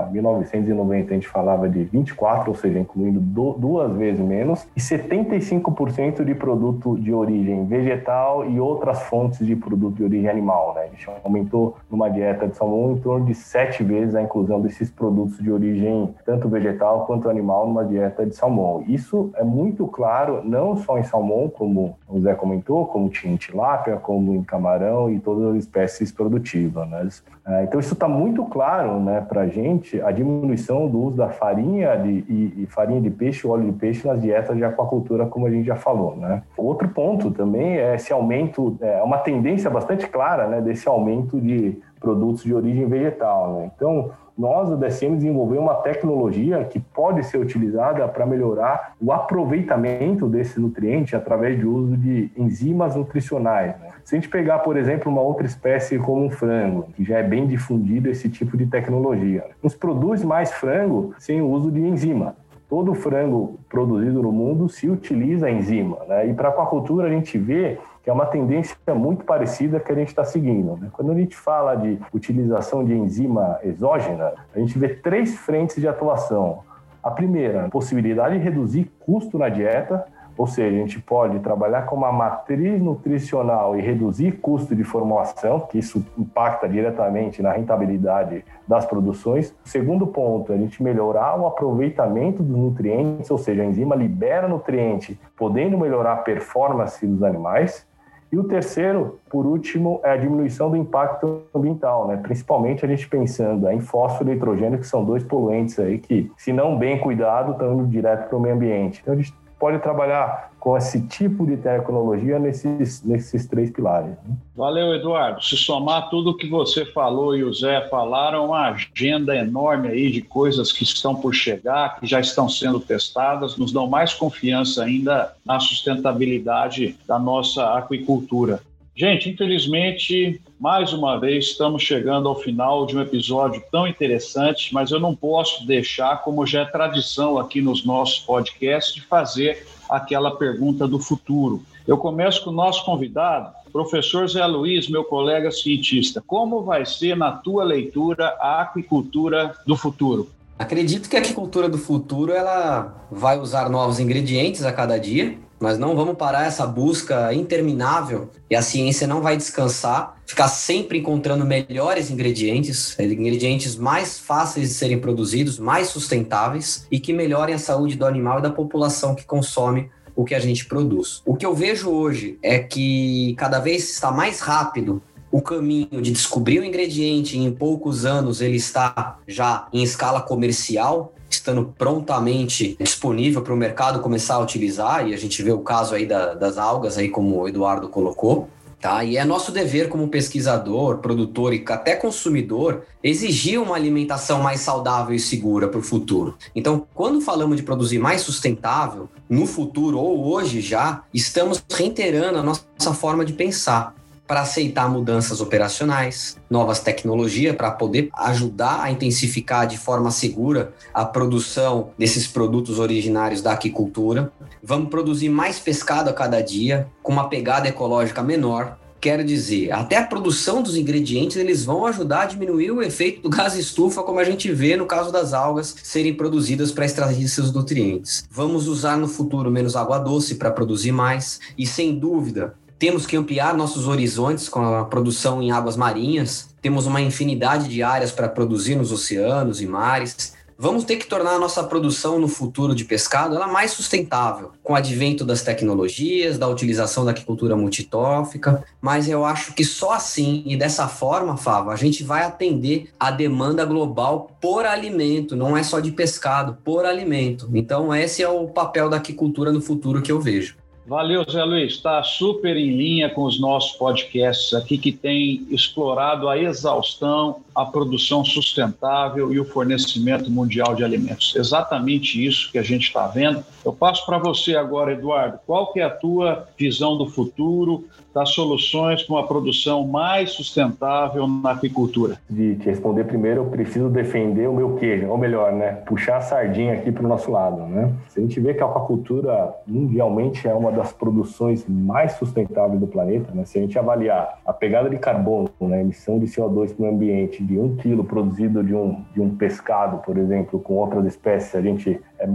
em 0.09 0.13
1990 0.13 1.11
a 1.11 1.13
gente 1.13 1.27
falava 1.27 1.69
de 1.69 1.83
24, 1.83 2.49
ou 2.49 2.55
seja, 2.55 2.79
incluindo 2.79 3.19
duas 3.19 3.95
vezes 3.95 4.19
menos, 4.19 4.67
e 4.75 4.79
75% 4.79 6.23
de 6.23 6.35
produto 6.35 6.97
de 6.97 7.13
origem 7.13 7.65
vegetal 7.65 8.49
e 8.49 8.59
outras 8.59 9.01
fontes 9.03 9.45
de 9.45 9.55
produto 9.55 9.95
de 9.95 10.03
origem 10.03 10.29
animal. 10.29 10.73
Né? 10.75 10.83
A 10.83 10.87
gente 10.87 11.09
aumentou 11.23 11.77
numa 11.89 12.09
dieta 12.09 12.47
de 12.47 12.55
salmão 12.55 12.93
em 12.93 12.99
torno 12.99 13.25
de 13.25 13.33
sete 13.33 13.83
vezes 13.83 14.15
a 14.15 14.21
inclusão 14.21 14.61
desses 14.61 14.89
produtos 14.91 15.37
de 15.39 15.51
origem 15.51 16.13
tanto 16.25 16.49
vegetal 16.49 17.05
quanto 17.05 17.29
animal 17.29 17.67
numa 17.67 17.85
dieta 17.85 18.25
de 18.25 18.35
salmão. 18.35 18.83
Isso 18.87 19.31
é 19.35 19.43
muito 19.43 19.87
claro, 19.87 20.41
não 20.43 20.75
só 20.75 20.97
em 20.97 21.03
salmão, 21.03 21.49
como 21.49 21.95
o 22.07 22.19
Zé 22.19 22.33
comentou, 22.35 22.85
como 22.85 23.11
em 23.23 23.35
tilápia, 23.35 23.97
como 23.97 24.33
em 24.33 24.43
camarão 24.43 25.09
e 25.09 25.19
todas 25.19 25.55
as 25.55 25.63
espécies 25.63 26.11
produtivas. 26.11 26.87
Né? 26.89 27.07
É, 27.49 27.63
então, 27.63 27.79
isso 27.79 27.95
está 27.95 28.07
muito 28.07 28.45
claro 28.45 28.99
né, 28.99 29.25
para 29.27 29.41
a 29.41 29.47
gente, 29.47 29.99
a 30.01 30.11
diminuição 30.11 30.87
do 30.87 30.99
uso 30.99 31.17
da 31.17 31.29
farinha 31.29 31.95
de, 31.95 32.23
e, 32.29 32.53
e, 32.57 32.65
farinha 32.67 33.01
de 33.01 33.09
peixe, 33.09 33.47
óleo 33.47 33.65
de 33.65 33.71
peixe 33.71 34.07
nas 34.07 34.21
dietas 34.21 34.55
de 34.55 34.63
aquacultura, 34.63 35.25
como 35.25 35.47
a 35.47 35.49
gente 35.49 35.65
já 35.65 35.75
falou. 35.75 36.15
Né? 36.15 36.43
Outro 36.55 36.87
ponto 36.89 37.31
também 37.31 37.79
é 37.79 37.95
esse 37.95 38.13
aumento, 38.13 38.77
é 38.79 39.01
uma 39.01 39.17
tendência 39.17 39.67
bastante 39.67 40.07
clara 40.07 40.47
né, 40.47 40.61
desse 40.61 40.87
aumento 40.87 41.41
de 41.41 41.75
produtos 41.99 42.43
de 42.43 42.53
origem 42.53 42.85
vegetal. 42.85 43.53
Né? 43.53 43.71
Então, 43.75 44.11
nós, 44.37 44.69
o 44.69 44.77
DSM, 44.77 45.15
desenvolveu 45.15 45.59
uma 45.59 45.75
tecnologia 45.75 46.63
que 46.63 46.79
pode 46.79 47.23
ser 47.23 47.39
utilizada 47.39 48.07
para 48.07 48.25
melhorar 48.27 48.93
o 49.01 49.11
aproveitamento 49.11 50.27
desse 50.27 50.59
nutriente 50.61 51.15
através 51.15 51.59
do 51.59 51.69
uso 51.69 51.97
de 51.97 52.31
enzimas 52.37 52.95
nutricionais. 52.95 53.77
Né? 53.79 53.88
Se 54.09 54.15
a 54.15 54.19
gente 54.19 54.27
pegar, 54.27 54.57
por 54.59 54.75
exemplo, 54.75 55.11
uma 55.11 55.21
outra 55.21 55.45
espécie 55.45 55.99
como 55.99 56.25
um 56.25 56.31
frango, 56.31 56.87
que 56.95 57.03
já 57.03 57.19
é 57.19 57.23
bem 57.23 57.45
difundido 57.45 58.09
esse 58.09 58.27
tipo 58.27 58.57
de 58.57 58.65
tecnologia, 58.65 59.45
não 59.61 59.69
se 59.69 59.77
produz 59.77 60.23
mais 60.23 60.51
frango 60.51 61.13
sem 61.19 61.39
o 61.39 61.47
uso 61.47 61.71
de 61.71 61.79
enzima 61.79 62.35
todo 62.67 62.93
frango 62.93 63.59
produzido 63.67 64.21
no 64.21 64.31
mundo 64.31 64.69
se 64.69 64.87
utiliza 64.87 65.49
enzima. 65.49 65.97
Né? 66.07 66.27
E 66.27 66.33
para 66.35 66.49
a 66.49 66.51
aquacultura 66.51 67.07
a 67.07 67.09
gente 67.09 67.35
vê 67.35 67.79
que 68.03 68.09
é 68.11 68.13
uma 68.13 68.27
tendência 68.27 68.75
muito 68.93 69.25
parecida 69.25 69.79
que 69.79 69.91
a 69.91 69.95
gente 69.95 70.09
está 70.09 70.23
seguindo. 70.23 70.77
Né? 70.77 70.87
Quando 70.93 71.11
a 71.11 71.15
gente 71.15 71.35
fala 71.35 71.73
de 71.73 71.99
utilização 72.13 72.85
de 72.85 72.93
enzima 72.93 73.59
exógena, 73.63 74.33
a 74.55 74.59
gente 74.59 74.77
vê 74.77 74.89
três 74.89 75.35
frentes 75.35 75.77
de 75.77 75.87
atuação. 75.87 76.59
A 77.01 77.09
primeira, 77.09 77.67
possibilidade 77.69 78.37
de 78.37 78.43
reduzir 78.43 78.91
custo 78.99 79.39
na 79.39 79.49
dieta, 79.49 80.05
ou 80.39 80.47
seja, 80.47 80.73
a 80.73 80.79
gente 80.79 81.01
pode 81.01 81.37
trabalhar 81.39 81.81
com 81.81 81.97
uma 81.97 82.13
matriz 82.13 82.81
nutricional 82.81 83.77
e 83.77 83.81
reduzir 83.81 84.39
custo 84.39 84.73
de 84.73 84.85
formulação, 84.85 85.59
que 85.59 85.77
isso 85.77 86.01
impacta 86.17 86.65
diretamente 86.69 87.41
na 87.41 87.51
rentabilidade 87.51 88.45
das 88.65 88.85
produções. 88.85 89.53
O 89.65 89.67
segundo 89.67 90.07
ponto, 90.07 90.53
a 90.53 90.57
gente 90.57 90.81
melhorar 90.81 91.37
o 91.37 91.45
aproveitamento 91.45 92.41
dos 92.41 92.55
nutrientes, 92.55 93.29
ou 93.29 93.37
seja, 93.37 93.63
a 93.63 93.65
enzima 93.65 93.97
libera 93.97 94.47
nutriente, 94.47 95.19
podendo 95.35 95.77
melhorar 95.77 96.13
a 96.13 96.17
performance 96.17 97.05
dos 97.05 97.21
animais. 97.21 97.85
E 98.31 98.37
o 98.37 98.43
terceiro, 98.45 99.19
por 99.29 99.45
último, 99.45 99.99
é 100.03 100.11
a 100.11 100.15
diminuição 100.15 100.69
do 100.69 100.77
impacto 100.77 101.41
ambiental, 101.53 102.07
né? 102.07 102.15
principalmente 102.15 102.85
a 102.85 102.87
gente 102.87 103.09
pensando 103.09 103.67
em 103.69 103.81
fósforo 103.81 104.29
e 104.29 104.35
nitrogênio, 104.35 104.79
que 104.79 104.87
são 104.87 105.03
dois 105.03 105.23
poluentes 105.23 105.77
aí 105.79 105.97
que, 105.97 106.31
se 106.37 106.53
não 106.53 106.77
bem 106.77 106.97
cuidado, 106.99 107.53
estão 107.53 107.73
indo 107.73 107.87
direto 107.87 108.29
para 108.29 108.37
o 108.37 108.39
meio 108.39 108.55
ambiente. 108.55 108.99
Então 109.01 109.15
a 109.15 109.17
gente 109.17 109.33
pode 109.59 109.79
trabalhar 109.79 110.51
com 110.59 110.77
esse 110.77 111.01
tipo 111.07 111.45
de 111.45 111.57
tecnologia 111.57 112.39
nesses, 112.39 113.03
nesses 113.03 113.45
três 113.45 113.69
pilares. 113.69 114.11
Né? 114.11 114.35
Valeu, 114.55 114.93
Eduardo. 114.93 115.43
Se 115.43 115.55
somar 115.55 116.09
tudo 116.09 116.31
o 116.31 116.37
que 116.37 116.49
você 116.49 116.85
falou 116.85 117.35
e 117.35 117.43
o 117.43 117.53
Zé 117.53 117.87
falaram, 117.89 118.47
uma 118.47 118.69
agenda 118.69 119.35
enorme 119.35 119.87
aí 119.87 120.11
de 120.11 120.21
coisas 120.21 120.71
que 120.71 120.83
estão 120.83 121.15
por 121.15 121.33
chegar, 121.33 121.99
que 121.99 122.05
já 122.05 122.19
estão 122.19 122.49
sendo 122.49 122.79
testadas, 122.79 123.57
nos 123.57 123.71
dão 123.71 123.87
mais 123.87 124.13
confiança 124.13 124.83
ainda 124.83 125.33
na 125.45 125.59
sustentabilidade 125.59 126.97
da 127.07 127.17
nossa 127.17 127.77
aquicultura. 127.77 128.61
Gente, 128.99 129.29
infelizmente, 129.29 130.41
mais 130.59 130.91
uma 130.91 131.17
vez 131.17 131.45
estamos 131.45 131.81
chegando 131.81 132.27
ao 132.27 132.35
final 132.37 132.85
de 132.85 132.97
um 132.97 133.01
episódio 133.01 133.63
tão 133.71 133.87
interessante, 133.87 134.73
mas 134.73 134.91
eu 134.91 134.99
não 134.99 135.15
posso 135.15 135.65
deixar, 135.65 136.21
como 136.21 136.45
já 136.45 136.63
é 136.63 136.65
tradição 136.65 137.39
aqui 137.39 137.61
nos 137.61 137.85
nossos 137.85 138.19
podcasts, 138.19 138.93
de 138.93 138.99
fazer 138.99 139.65
aquela 139.89 140.35
pergunta 140.35 140.85
do 140.85 140.99
futuro. 140.99 141.63
Eu 141.87 141.97
começo 141.97 142.43
com 142.43 142.49
o 142.49 142.53
nosso 142.53 142.83
convidado, 142.83 143.53
professor 143.71 144.27
Zé 144.27 144.45
Luiz, 144.45 144.89
meu 144.89 145.05
colega 145.05 145.49
cientista. 145.49 146.21
Como 146.27 146.61
vai 146.63 146.85
ser, 146.85 147.15
na 147.15 147.31
tua 147.31 147.63
leitura, 147.63 148.35
a 148.41 148.63
aquicultura 148.63 149.55
do 149.65 149.77
futuro? 149.77 150.29
Acredito 150.57 151.09
que 151.09 151.15
a 151.15 151.19
aquicultura 151.19 151.69
do 151.69 151.77
futuro 151.77 152.33
ela 152.33 153.07
vai 153.09 153.39
usar 153.39 153.69
novos 153.69 153.97
ingredientes 153.97 154.65
a 154.65 154.73
cada 154.73 154.97
dia, 154.97 155.37
nós 155.59 155.77
não 155.77 155.95
vamos 155.95 156.15
parar 156.15 156.45
essa 156.45 156.65
busca 156.65 157.33
interminável 157.33 158.29
e 158.49 158.55
a 158.55 158.61
ciência 158.61 159.05
não 159.05 159.21
vai 159.21 159.35
descansar, 159.35 160.15
ficar 160.25 160.47
sempre 160.47 160.99
encontrando 160.99 161.45
melhores 161.45 162.09
ingredientes, 162.09 162.97
ingredientes 162.99 163.75
mais 163.75 164.17
fáceis 164.17 164.69
de 164.69 164.75
serem 164.75 164.99
produzidos, 164.99 165.59
mais 165.59 165.87
sustentáveis 165.89 166.87
e 166.89 166.99
que 166.99 167.11
melhorem 167.11 167.55
a 167.55 167.59
saúde 167.59 167.95
do 167.95 168.05
animal 168.05 168.39
e 168.39 168.43
da 168.43 168.49
população 168.49 169.13
que 169.13 169.25
consome 169.25 169.89
o 170.15 170.23
que 170.23 170.35
a 170.35 170.39
gente 170.39 170.65
produz. 170.65 171.21
O 171.25 171.35
que 171.35 171.45
eu 171.45 171.53
vejo 171.53 171.89
hoje 171.89 172.37
é 172.41 172.59
que 172.59 173.35
cada 173.37 173.59
vez 173.59 173.89
está 173.89 174.11
mais 174.11 174.39
rápido 174.39 175.01
o 175.31 175.41
caminho 175.41 176.01
de 176.01 176.11
descobrir 176.11 176.59
o 176.59 176.65
ingrediente 176.65 177.37
e 177.37 177.43
em 177.43 177.51
poucos 177.51 178.05
anos 178.05 178.41
ele 178.41 178.57
está 178.57 179.19
já 179.27 179.67
em 179.71 179.83
escala 179.83 180.21
comercial 180.21 181.13
estando 181.39 181.73
prontamente 181.77 182.77
disponível 182.79 183.41
para 183.41 183.53
o 183.53 183.57
mercado 183.57 184.01
começar 184.01 184.35
a 184.35 184.39
utilizar, 184.39 185.07
e 185.07 185.13
a 185.13 185.17
gente 185.17 185.41
vê 185.41 185.51
o 185.51 185.59
caso 185.59 185.95
aí 185.95 186.05
da, 186.05 186.33
das 186.33 186.57
algas, 186.57 186.97
aí 186.97 187.09
como 187.09 187.41
o 187.41 187.47
Eduardo 187.47 187.89
colocou. 187.89 188.49
Tá? 188.79 189.03
E 189.03 189.17
é 189.17 189.25
nosso 189.25 189.51
dever 189.51 189.89
como 189.89 190.07
pesquisador, 190.07 190.99
produtor 190.99 191.53
e 191.53 191.65
até 191.67 191.97
consumidor 191.97 192.83
exigir 193.03 193.61
uma 193.61 193.75
alimentação 193.75 194.41
mais 194.41 194.61
saudável 194.61 195.13
e 195.13 195.19
segura 195.19 195.67
para 195.67 195.81
o 195.81 195.83
futuro. 195.83 196.37
Então, 196.55 196.87
quando 196.93 197.19
falamos 197.19 197.57
de 197.57 197.63
produzir 197.63 197.99
mais 197.99 198.21
sustentável, 198.21 199.09
no 199.29 199.45
futuro 199.45 199.99
ou 199.99 200.25
hoje 200.31 200.61
já, 200.61 201.03
estamos 201.13 201.61
reiterando 201.69 202.39
a 202.39 202.43
nossa 202.43 202.93
forma 202.93 203.25
de 203.25 203.33
pensar 203.33 203.98
para 204.29 204.41
aceitar 204.41 204.87
mudanças 204.87 205.41
operacionais, 205.41 206.37
novas 206.47 206.79
tecnologias 206.79 207.55
para 207.55 207.71
poder 207.71 208.09
ajudar 208.13 208.83
a 208.83 208.91
intensificar 208.91 209.65
de 209.65 209.75
forma 209.75 210.11
segura 210.11 210.71
a 210.93 211.03
produção 211.03 211.89
desses 211.97 212.27
produtos 212.27 212.77
originários 212.77 213.41
da 213.41 213.53
aquicultura. 213.53 214.31
Vamos 214.61 214.89
produzir 214.89 215.29
mais 215.29 215.57
pescado 215.57 216.11
a 216.11 216.13
cada 216.13 216.41
dia, 216.41 216.87
com 217.01 217.11
uma 217.11 217.27
pegada 217.27 217.67
ecológica 217.67 218.21
menor, 218.21 218.77
Quero 219.01 219.23
dizer, 219.23 219.71
até 219.71 219.95
a 219.95 220.05
produção 220.05 220.61
dos 220.61 220.75
ingredientes 220.75 221.37
eles 221.37 221.63
vão 221.63 221.85
ajudar 221.85 222.23
a 222.23 222.25
diminuir 222.25 222.71
o 222.71 222.81
efeito 222.81 223.21
do 223.21 223.29
gás 223.29 223.55
estufa, 223.55 224.03
como 224.03 224.19
a 224.19 224.25
gente 224.25 224.51
vê 224.51 224.75
no 224.75 224.85
caso 224.85 225.09
das 225.09 225.31
algas 225.31 225.73
serem 225.81 226.13
produzidas 226.13 226.69
para 226.69 226.85
extrair 226.85 227.29
seus 227.29 227.53
nutrientes. 227.53 228.27
Vamos 228.29 228.67
usar 228.67 228.97
no 228.97 229.07
futuro 229.07 229.49
menos 229.49 229.77
água 229.77 229.99
doce 229.99 230.35
para 230.35 230.51
produzir 230.51 230.91
mais 230.91 231.39
e 231.57 231.65
sem 231.65 231.97
dúvida 231.97 232.55
temos 232.79 233.05
que 233.05 233.17
ampliar 233.17 233.53
nossos 233.53 233.87
horizontes 233.87 234.47
com 234.47 234.61
a 234.61 234.85
produção 234.85 235.41
em 235.41 235.51
águas 235.51 235.75
marinhas. 235.75 236.55
Temos 236.61 236.85
uma 236.85 237.01
infinidade 237.01 237.67
de 237.67 237.83
áreas 237.83 238.09
para 238.09 238.29
produzir 238.29 238.75
nos 238.75 238.89
oceanos 238.89 239.61
e 239.61 239.67
mares. 239.67 240.33
Vamos 240.57 240.85
ter 240.85 240.95
que 240.95 241.05
tornar 241.05 241.31
a 241.31 241.39
nossa 241.39 241.61
produção 241.63 242.19
no 242.19 242.27
futuro 242.27 242.73
de 242.73 242.85
pescado 242.85 243.35
ela 243.35 243.47
mais 243.47 243.71
sustentável, 243.71 244.51
com 244.63 244.73
o 244.73 244.75
advento 244.75 245.23
das 245.23 245.41
tecnologias, 245.41 246.37
da 246.37 246.47
utilização 246.47 247.05
da 247.05 247.11
agricultura 247.11 247.55
multitófica, 247.55 248.63
mas 248.81 249.07
eu 249.07 249.23
acho 249.23 249.53
que 249.53 249.63
só 249.63 249.93
assim 249.93 250.43
e 250.45 250.57
dessa 250.57 250.87
forma, 250.89 251.37
Fava, 251.37 251.71
a 251.71 251.77
gente 251.77 252.03
vai 252.03 252.23
atender 252.23 252.89
a 252.99 253.09
demanda 253.09 253.63
global 253.63 254.31
por 254.41 254.65
alimento, 254.65 255.33
não 255.33 255.55
é 255.55 255.63
só 255.63 255.79
de 255.79 255.93
pescado, 255.93 256.57
por 256.61 256.85
alimento. 256.85 257.49
Então 257.53 257.95
esse 257.95 258.21
é 258.21 258.27
o 258.27 258.47
papel 258.47 258.89
da 258.89 258.97
aquicultura 258.97 259.53
no 259.53 259.61
futuro 259.61 260.01
que 260.01 260.11
eu 260.11 260.19
vejo. 260.19 260.58
Valeu, 260.89 261.23
Zé 261.29 261.43
Luiz. 261.43 261.73
Está 261.73 262.01
super 262.01 262.57
em 262.57 262.75
linha 262.75 263.11
com 263.11 263.23
os 263.23 263.39
nossos 263.39 263.73
podcasts 263.73 264.55
aqui, 264.55 264.75
que 264.75 264.91
tem 264.91 265.45
explorado 265.51 266.27
a 266.27 266.35
exaustão 266.35 267.43
a 267.61 267.65
produção 267.65 268.23
sustentável 268.23 269.33
e 269.33 269.39
o 269.39 269.45
fornecimento 269.45 270.31
mundial 270.31 270.73
de 270.73 270.83
alimentos. 270.83 271.35
Exatamente 271.35 272.25
isso 272.25 272.51
que 272.51 272.57
a 272.57 272.63
gente 272.63 272.83
está 272.83 273.07
vendo. 273.07 273.43
Eu 273.65 273.73
passo 273.73 274.05
para 274.05 274.17
você 274.17 274.55
agora, 274.55 274.93
Eduardo. 274.93 275.39
Qual 275.45 275.73
que 275.73 275.79
é 275.79 275.83
a 275.83 275.89
tua 275.89 276.47
visão 276.57 276.97
do 276.97 277.07
futuro, 277.07 277.85
das 278.13 278.29
soluções 278.29 279.03
para 279.03 279.15
uma 279.15 279.27
produção 279.27 279.85
mais 279.85 280.31
sustentável 280.31 281.27
na 281.27 281.51
aquicultura? 281.51 282.19
De 282.29 282.55
te 282.55 282.65
responder 282.65 283.03
primeiro, 283.03 283.41
eu 283.41 283.45
preciso 283.45 283.89
defender 283.89 284.47
o 284.47 284.53
meu 284.53 284.75
queijo, 284.75 285.07
ou 285.07 285.17
melhor, 285.17 285.51
né, 285.51 285.73
puxar 285.85 286.17
a 286.17 286.21
sardinha 286.21 286.73
aqui 286.73 286.91
para 286.91 287.05
o 287.05 287.07
nosso 287.07 287.29
lado, 287.31 287.61
né? 287.63 287.93
Se 288.07 288.19
a 288.19 288.21
gente 288.21 288.39
vê 288.39 288.53
que 288.53 288.63
a 288.63 288.65
aquacultura 288.65 289.53
mundialmente 289.67 290.47
é 290.47 290.53
uma 290.53 290.71
das 290.71 290.91
produções 290.91 291.65
mais 291.67 292.13
sustentáveis 292.13 292.79
do 292.79 292.87
planeta, 292.87 293.31
né? 293.33 293.45
Se 293.45 293.57
a 293.57 293.61
gente 293.61 293.77
avaliar 293.77 294.39
a 294.45 294.53
pegada 294.53 294.89
de 294.89 294.97
carbono, 294.97 295.49
né, 295.61 295.81
emissão 295.81 296.19
de 296.19 296.25
CO2 296.25 296.75
para 296.75 296.85
o 296.85 296.89
ambiente 296.89 297.43
de 297.49 297.59
um 297.59 297.75
quilo 297.77 298.03
produzido 298.03 298.63
de 298.63 298.75
um, 298.75 299.03
de 299.11 299.19
um 299.19 299.35
pescado, 299.35 299.97
por 299.97 300.17
exemplo, 300.19 300.59
com 300.59 300.75
outras 300.75 301.03
espécies, 301.05 301.55
a 301.55 301.61
gente 301.61 301.99
é, 302.19 302.27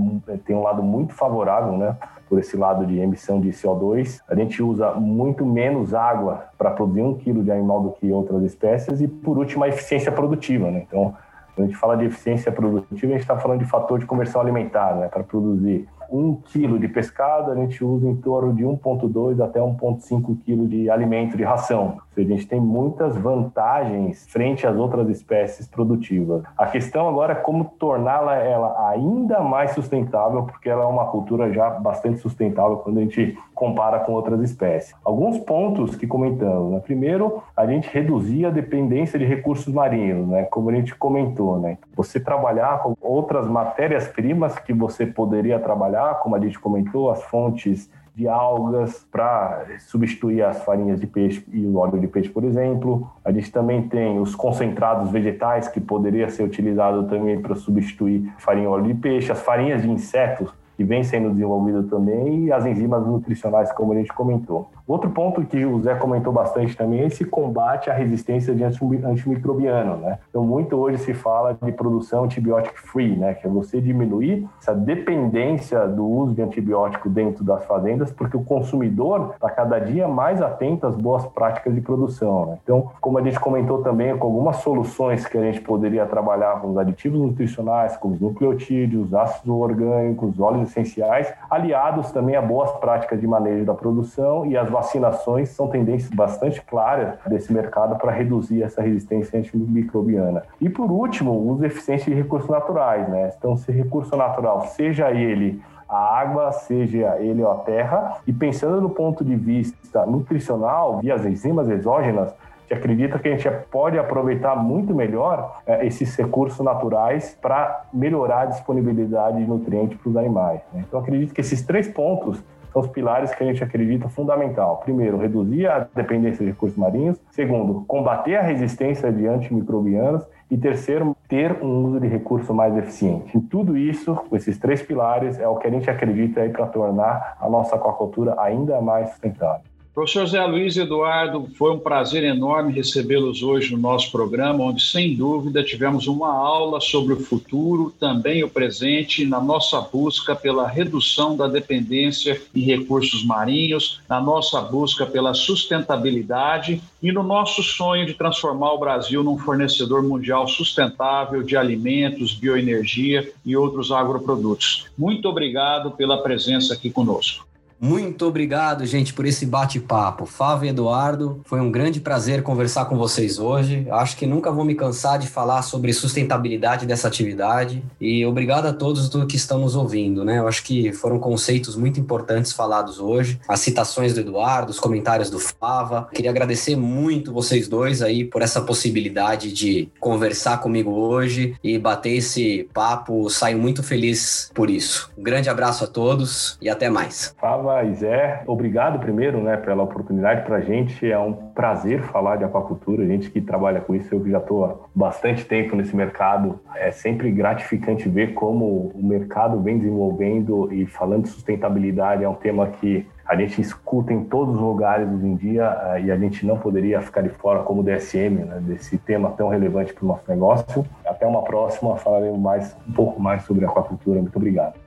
tem 0.45 0.57
um 0.57 0.63
lado 0.63 0.83
muito 0.83 1.15
favorável, 1.15 1.79
né? 1.79 1.97
por 2.29 2.41
esse 2.41 2.57
lado 2.57 2.85
de 2.85 2.99
emissão 2.99 3.41
de 3.41 3.51
CO2. 3.51 4.21
A 4.29 4.35
gente 4.35 4.61
usa 4.61 4.91
muito 4.95 5.47
menos 5.47 5.95
água 5.95 6.47
para 6.59 6.73
produzir 6.73 7.03
um 7.03 7.15
quilo 7.15 7.45
de 7.45 7.53
animal 7.53 7.81
do 7.81 7.93
que 7.93 8.11
outras 8.11 8.43
espécies 8.43 9.01
e, 9.01 9.07
por 9.07 9.39
último, 9.39 9.63
a 9.63 9.69
eficiência 9.69 10.11
produtiva. 10.11 10.69
Né? 10.69 10.85
Então, 10.89 11.15
quando 11.55 11.67
a 11.67 11.71
gente 11.71 11.79
fala 11.79 11.97
de 11.97 12.07
eficiência 12.07 12.51
produtiva, 12.51 13.13
a 13.13 13.17
gente 13.17 13.21
está 13.21 13.39
falando 13.39 13.61
de 13.61 13.67
fator 13.67 14.01
de 14.01 14.07
conversão 14.07 14.41
alimentar, 14.41 14.97
né? 14.97 15.07
para 15.07 15.23
produzir 15.23 15.89
um 16.11 16.35
quilo 16.35 16.79
de 16.79 16.89
pescado, 16.89 17.51
a 17.51 17.55
gente 17.55 17.85
usa 17.85 18.09
em 18.09 18.17
torno 18.17 18.55
de 18.55 18.65
1,2 18.65 19.43
até 19.43 19.61
1,5 19.61 20.39
quilo 20.45 20.67
de 20.67 20.91
alimento, 20.91 21.37
de 21.37 21.43
ração. 21.43 21.97
Ou 21.97 22.15
seja, 22.15 22.33
a 22.33 22.37
gente 22.37 22.47
tem 22.47 22.61
muitas 22.61 23.17
vantagens 23.17 24.27
frente 24.29 24.67
às 24.67 24.77
outras 24.77 25.09
espécies 25.09 25.67
produtivas. 25.67 26.43
A 26.57 26.67
questão 26.67 27.09
agora 27.09 27.33
é 27.33 27.37
como 27.37 27.65
torná-la 27.79 28.37
ela 28.37 28.91
ainda 28.91 29.41
mais 29.41 29.73
sustentável, 29.73 30.45
porque 30.45 30.69
ela 30.69 30.85
é 30.85 30.87
uma 30.87 31.07
cultura 31.07 31.53
já 31.53 31.71
bastante 31.71 32.19
sustentável 32.19 32.77
quando 32.79 32.99
a 32.99 33.01
gente 33.01 33.37
compara 33.55 34.01
com 34.01 34.13
outras 34.13 34.41
espécies. 34.41 34.95
Alguns 35.05 35.39
pontos 35.39 35.97
que 35.97 36.07
comentamos. 36.07 36.73
Né? 36.73 36.81
Primeiro, 36.81 37.43
a 37.57 37.67
gente 37.67 37.89
reduzir 37.89 38.47
a 38.47 38.51
dependência 38.51 39.19
de 39.19 39.25
recursos 39.25 39.73
marinhos, 39.73 40.27
né? 40.29 40.45
como 40.45 40.71
a 40.71 40.75
gente 40.75 40.95
comentou. 40.95 41.59
Né? 41.59 41.79
Você 41.97 42.19
trabalhar 42.19 42.83
com 42.83 42.97
outras 43.01 43.47
matérias-primas 43.47 44.59
que 44.59 44.73
você 44.73 45.07
poderia 45.07 45.59
trabalhar, 45.59 45.94
como 46.23 46.37
a 46.37 46.41
gente 46.41 46.59
comentou, 46.59 47.11
as 47.11 47.23
fontes 47.25 47.91
de 48.15 48.29
algas 48.29 49.05
para 49.11 49.65
substituir 49.81 50.43
as 50.43 50.63
farinhas 50.65 51.01
de 51.01 51.07
peixe 51.07 51.45
e 51.53 51.67
o 51.67 51.77
óleo 51.77 51.99
de 51.99 52.07
peixe, 52.07 52.29
por 52.29 52.45
exemplo. 52.45 53.11
A 53.25 53.33
gente 53.33 53.51
também 53.51 53.89
tem 53.89 54.21
os 54.21 54.37
concentrados 54.37 55.11
vegetais 55.11 55.67
que 55.67 55.81
poderia 55.81 56.29
ser 56.29 56.45
utilizado 56.45 57.05
também 57.09 57.41
para 57.41 57.57
substituir 57.57 58.33
farinha 58.39 58.67
e 58.67 58.69
óleo 58.69 58.87
de 58.87 58.95
peixe, 58.95 59.33
as 59.33 59.41
farinhas 59.41 59.83
de 59.83 59.91
insetos 59.91 60.53
que 60.77 60.85
vem 60.85 61.03
sendo 61.03 61.31
desenvolvido 61.31 61.85
também, 61.85 62.47
e 62.47 62.53
as 62.53 62.67
enzimas 62.67 63.07
nutricionais, 63.07 63.71
como 63.73 63.93
a 63.93 63.97
gente 63.97 64.13
comentou. 64.13 64.69
Outro 64.87 65.09
ponto 65.11 65.43
que 65.43 65.65
o 65.65 65.81
Zé 65.81 65.95
comentou 65.95 66.31
bastante 66.31 66.77
também 66.77 67.01
é 67.01 67.07
esse 67.07 67.25
combate 67.25 67.89
à 67.89 67.95
resistência 67.95 68.55
de 68.55 68.63
antimicrobiano, 68.63 69.97
né? 69.97 70.19
Então, 70.29 70.45
muito 70.45 70.77
hoje 70.77 70.99
se 70.99 71.15
fala 71.15 71.57
de 71.61 71.73
produção 71.73 72.25
antibiótico 72.25 72.79
free, 72.79 73.17
né? 73.17 73.33
Que 73.33 73.47
é 73.47 73.51
você 73.51 73.81
diminuir 73.81 74.47
essa 74.61 74.75
dependência 74.75 75.87
do 75.89 76.07
uso 76.07 76.35
de 76.35 76.43
antibiótico 76.43 77.09
dentro 77.09 77.43
das 77.43 77.65
fazendas, 77.65 78.13
porque 78.13 78.37
o 78.37 78.45
consumidor 78.45 79.33
está 79.35 79.49
cada 79.49 79.79
dia 79.79 80.07
mais 80.07 80.43
atento 80.43 80.87
às 80.87 80.95
boas 80.95 81.25
práticas 81.29 81.75
de 81.75 81.81
produção, 81.81 82.47
né? 82.47 82.59
Então, 82.63 82.91
como 83.01 83.19
a 83.19 83.23
gente 83.23 83.41
comentou 83.41 83.83
também, 83.83 84.15
com 84.19 84.27
algumas 84.27 84.57
soluções 84.57 85.27
que 85.27 85.39
a 85.39 85.43
gente 85.43 85.63
poderia 85.63 86.05
trabalhar 86.05 86.61
com 86.61 86.73
os 86.73 86.77
aditivos 86.77 87.19
nutricionais, 87.19 87.97
como 87.97 88.15
os 88.15 88.21
nucleotídeos, 88.21 89.15
ácidos 89.15 89.49
orgânicos, 89.49 90.39
óleos 90.39 90.69
essenciais, 90.69 91.33
aliados 91.49 92.13
também 92.13 92.37
a 92.37 92.43
boas 92.43 92.71
práticas 92.73 93.19
de 93.19 93.27
manejo 93.27 93.65
da 93.65 93.73
produção 93.73 94.45
e 94.45 94.57
as 94.59 94.74
vacinações 94.75 95.51
são 95.51 95.69
tendências 95.69 96.11
bastante 96.11 96.61
claras 96.61 97.15
desse 97.27 97.53
mercado 97.53 97.97
para 97.97 98.11
reduzir 98.11 98.63
essa 98.63 98.83
resistência 98.83 99.39
antimicrobiana. 99.39 100.43
E 100.61 100.69
por 100.69 100.91
último, 100.91 101.31
o 101.31 101.49
uso 101.51 101.65
eficiente 101.65 102.11
de 102.11 102.17
recursos 102.17 102.51
naturais, 102.51 103.09
né? 103.09 103.31
Então, 103.39 103.57
se 103.57 103.71
recurso 103.71 104.17
natural, 104.17 104.63
seja 104.67 105.13
ele 105.13 105.63
a 105.89 106.19
água, 106.19 106.51
seja 106.51 107.17
ele 107.21 107.45
a 107.45 107.55
terra, 107.55 108.17
e 108.27 108.33
pensando 108.33 108.81
no 108.81 108.91
ponto 108.91 109.25
de 109.25 109.37
vista 109.37 110.05
nutricional, 110.05 110.99
via 110.99 111.15
as 111.15 111.25
enzimas 111.25 111.69
exógenas, 111.69 112.35
gente 112.65 112.75
acredita 112.75 113.19
que 113.19 113.29
a 113.29 113.37
gente 113.37 113.51
pode 113.71 113.99
aproveitar 113.99 114.57
muito 114.57 114.95
melhor 114.95 115.61
é, 115.67 115.87
esses 115.87 116.15
recursos 116.17 116.59
naturais 116.65 117.37
para 117.41 117.85
melhorar 117.93 118.43
a 118.43 118.47
disponibilidade 118.47 119.39
de 119.39 119.47
nutrientes 119.47 119.99
para 119.99 120.09
os 120.09 120.17
animais. 120.17 120.61
Né? 120.73 120.85
Então, 120.87 121.01
acredito 121.01 121.33
que 121.33 121.41
esses 121.41 121.63
três 121.63 121.89
pontos 121.89 122.43
são 122.75 122.83
os 122.83 122.89
pilares 122.89 123.33
que 123.33 123.43
a 123.43 123.47
gente 123.47 123.63
acredita 123.63 124.09
fundamental. 124.09 124.79
Primeiro, 124.79 125.17
reduzir 125.17 125.69
a 125.69 125.87
dependência 125.95 126.45
de 126.45 126.51
recursos 126.51 126.77
marinhos. 126.77 127.17
Segundo, 127.31 127.85
combater 127.87 128.35
a 128.35 128.43
resistência 128.43 129.13
de 129.13 129.27
antimicrobianos. 129.29 130.27
E 130.51 130.59
terceiro, 130.59 131.17
ter 131.29 131.63
um 131.63 131.85
uso 131.87 132.01
de 132.01 132.09
recurso 132.09 132.53
mais 132.53 132.77
eficiente. 132.77 133.37
E 133.37 133.41
tudo 133.41 133.77
isso, 133.79 134.19
esses 134.33 134.59
três 134.59 134.83
pilares, 134.83 135.39
é 135.39 135.49
o 135.49 135.57
que 135.57 135.67
a 135.67 135.71
gente 135.71 135.89
acredita 135.89 136.47
para 136.51 136.67
tornar 136.67 137.37
a 137.41 137.49
nossa 137.49 137.77
aquacultura 137.77 138.35
ainda 138.39 138.81
mais 138.81 139.11
sustentável. 139.11 139.74
Professor 139.95 140.27
Zé 140.27 140.45
Luiz 140.45 140.77
Eduardo, 140.77 141.49
foi 141.57 141.71
um 141.71 141.79
prazer 141.79 142.25
enorme 142.25 142.73
recebê-los 142.73 143.45
hoje 143.45 143.71
no 143.71 143.79
nosso 143.79 144.11
programa, 144.11 144.65
onde, 144.65 144.83
sem 144.83 145.15
dúvida, 145.15 145.63
tivemos 145.63 146.09
uma 146.09 146.35
aula 146.35 146.81
sobre 146.81 147.13
o 147.13 147.21
futuro, 147.21 147.95
também 148.01 148.43
o 148.43 148.51
presente, 148.51 149.25
na 149.25 149.41
nossa 149.41 149.81
busca 149.81 150.35
pela 150.35 150.67
redução 150.67 151.37
da 151.37 151.47
dependência 151.47 152.43
em 152.53 152.63
recursos 152.63 153.25
marinhos, 153.25 154.01
na 154.09 154.21
nossa 154.21 154.61
busca 154.61 155.07
pela 155.07 155.33
sustentabilidade 155.33 156.83
e 157.01 157.13
no 157.13 157.23
nosso 157.23 157.63
sonho 157.63 158.05
de 158.05 158.15
transformar 158.15 158.73
o 158.73 158.79
Brasil 158.79 159.23
num 159.23 159.39
fornecedor 159.39 160.03
mundial 160.03 160.49
sustentável 160.49 161.41
de 161.41 161.57
alimentos, 161.57 162.35
bioenergia 162.35 163.33
e 163.47 163.57
outros 163.57 163.93
agroprodutos. 163.93 164.87
Muito 164.99 165.29
obrigado 165.29 165.93
pela 165.93 166.21
presença 166.21 166.75
aqui 166.75 166.91
conosco. 166.91 167.47
Muito 167.85 168.27
obrigado, 168.27 168.87
gente, 168.87 169.13
por 169.13 169.27
esse 169.27 169.45
bate-papo. 169.45 170.25
Fábio 170.25 170.65
e 170.65 170.71
Eduardo, 170.71 171.43
foi 171.45 171.61
um 171.61 171.71
grande 171.71 172.01
prazer 172.01 172.43
conversar 172.43 172.87
com 172.87 172.97
vocês 172.97 173.39
hoje. 173.39 173.87
Acho 173.91 174.17
que 174.17 174.27
nunca 174.27 174.51
vou 174.51 174.65
me 174.65 174.75
cansar 174.75 175.19
de 175.19 175.27
falar 175.27 175.61
sobre 175.61 175.93
sustentabilidade 175.93 176.87
dessa 176.87 177.09
atividade. 177.09 177.85
E 178.01 178.25
obrigado 178.25 178.65
a 178.65 178.73
todos 178.73 179.11
do 179.11 179.27
que 179.27 179.37
estão 179.37 179.59
nos 179.59 179.77
ouvindo, 179.77 180.25
né? 180.25 180.39
Eu 180.39 180.49
acho 180.49 180.65
que 180.65 180.95
foram 180.95 181.19
conceitos 181.19 181.77
muito 181.77 182.01
importantes 182.01 182.53
falados 182.53 182.99
hoje. 182.99 183.39
As 183.47 183.61
citações 183.61 184.15
do 184.15 184.21
Eduardo, 184.21 184.71
os 184.71 184.81
comentários 184.81 185.29
do 185.29 185.39
Fava. 185.39 186.09
Queria 186.15 186.31
agradecer 186.31 186.77
muito 186.77 187.35
vocês 187.35 187.69
dois 187.69 188.01
aí 188.01 188.25
por 188.25 188.41
essa 188.41 188.63
possibilidade 188.63 189.53
de 189.53 189.91
conversar 190.01 190.57
comigo 190.63 190.91
hoje 190.91 191.55
e 191.63 191.79
bater 191.79 192.17
esse 192.17 192.67
papo. 192.73 193.29
Saio 193.29 193.59
muito 193.59 193.83
feliz 193.83 194.51
por 194.55 194.71
isso. 194.71 195.13
Um 195.19 195.23
grande 195.23 195.51
abraço 195.51 195.85
a 195.85 195.87
todos 195.87 196.57
e 196.63 196.71
até 196.71 196.89
mais. 196.89 197.35
Fava 197.39 197.74
Fala, 197.75 197.93
Zé, 197.93 198.43
obrigado 198.47 199.01
primeiro 199.01 199.43
né, 199.43 199.57
pela 199.57 199.83
oportunidade 199.83 200.45
para 200.45 200.59
a 200.59 200.61
gente. 200.61 201.11
É 201.11 201.19
um 201.19 201.33
prazer 201.33 202.03
falar 202.03 202.37
de 202.37 202.45
aquacultura. 202.45 203.03
A 203.03 203.07
gente 203.07 203.29
que 203.29 203.41
trabalha 203.41 203.81
com 203.81 203.97
isso, 203.97 204.15
eu 204.15 204.21
que 204.21 204.31
já 204.31 204.39
estou 204.39 204.65
há 204.65 204.77
bastante 204.95 205.45
tempo 205.45 205.75
nesse 205.75 205.97
mercado. 205.97 206.61
É 206.77 206.93
sempre 206.93 207.33
gratificante 207.33 208.09
ver 208.09 208.33
como 208.35 208.93
o 208.95 209.01
mercado 209.03 209.61
vem 209.61 209.79
desenvolvendo 209.79 210.73
e 210.73 210.87
falando 210.87 211.25
de 211.25 211.31
sustentabilidade. 211.31 212.23
É 212.23 212.29
um 212.29 212.35
tema 212.35 212.69
que 212.69 213.05
a 213.27 213.35
gente 213.35 213.61
escuta 213.61 214.13
em 214.13 214.23
todos 214.23 214.55
os 214.55 214.61
lugares 214.61 215.09
hoje 215.09 215.27
em 215.27 215.35
dia 215.35 215.77
eh, 215.87 216.03
e 216.03 216.11
a 216.13 216.17
gente 216.17 216.47
não 216.47 216.57
poderia 216.57 217.01
ficar 217.01 217.23
de 217.23 217.31
fora 217.31 217.65
como 217.65 217.83
DSM, 217.83 218.45
né, 218.45 218.61
desse 218.61 218.99
tema 218.99 219.31
tão 219.33 219.49
relevante 219.49 219.93
para 219.93 220.05
o 220.05 220.09
nosso 220.09 220.23
negócio. 220.29 220.87
Até 221.05 221.27
uma 221.27 221.43
próxima, 221.43 221.97
falaremos 221.97 222.39
mais, 222.39 222.77
um 222.87 222.93
pouco 222.93 223.21
mais 223.21 223.43
sobre 223.43 223.65
aquacultura. 223.65 224.21
Muito 224.21 224.37
obrigado. 224.37 224.84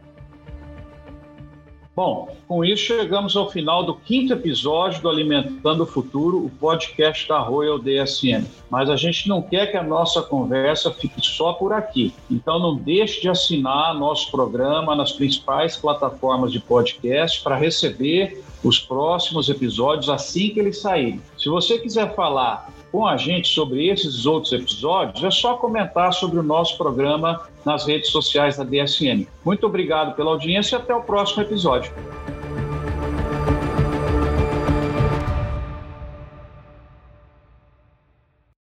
Bom, 1.98 2.30
com 2.48 2.64
isso 2.64 2.84
chegamos 2.84 3.36
ao 3.36 3.50
final 3.50 3.84
do 3.84 3.96
quinto 3.96 4.32
episódio 4.32 5.02
do 5.02 5.10
Alimentando 5.10 5.82
o 5.82 5.88
Futuro, 5.88 6.46
o 6.46 6.48
podcast 6.48 7.28
da 7.28 7.40
Royal 7.40 7.80
DSM. 7.80 8.46
Mas 8.70 8.88
a 8.88 8.96
gente 8.96 9.28
não 9.28 9.42
quer 9.42 9.72
que 9.72 9.78
a 9.78 9.82
nossa 9.82 10.22
conversa 10.22 10.92
fique 10.92 11.20
só 11.20 11.54
por 11.54 11.74
aqui. 11.74 12.14
Então 12.30 12.60
não 12.60 12.76
deixe 12.76 13.22
de 13.22 13.30
assinar 13.30 13.98
nosso 13.98 14.30
programa 14.30 14.96
nas 14.96 15.12
principais 15.12 15.76
plataformas 15.76 16.52
de 16.52 16.60
podcast 16.60 17.42
para 17.42 17.56
receber 17.56 18.44
os 18.64 18.78
próximos 18.78 19.50
episódios 19.50 20.08
assim 20.08 20.52
que 20.52 20.60
eles 20.60 20.78
saírem. 20.78 21.20
Se 21.36 21.50
você 21.50 21.80
quiser 21.80 22.14
falar 22.14 22.72
com 22.98 23.06
a 23.06 23.16
gente 23.16 23.48
sobre 23.50 23.90
esses 23.90 24.26
outros 24.26 24.52
episódios, 24.52 25.24
é 25.24 25.30
só 25.30 25.54
comentar 25.54 26.12
sobre 26.12 26.40
o 26.40 26.42
nosso 26.42 26.76
programa 26.80 27.48
nas 27.64 27.86
redes 27.86 28.10
sociais 28.10 28.58
da 28.58 28.64
DSN. 28.64 29.28
Muito 29.46 29.68
obrigado 29.68 30.16
pela 30.16 30.32
audiência 30.32 30.78
e 30.78 30.80
até 30.80 30.96
o 30.96 31.04
próximo 31.04 31.44
episódio. 31.44 31.94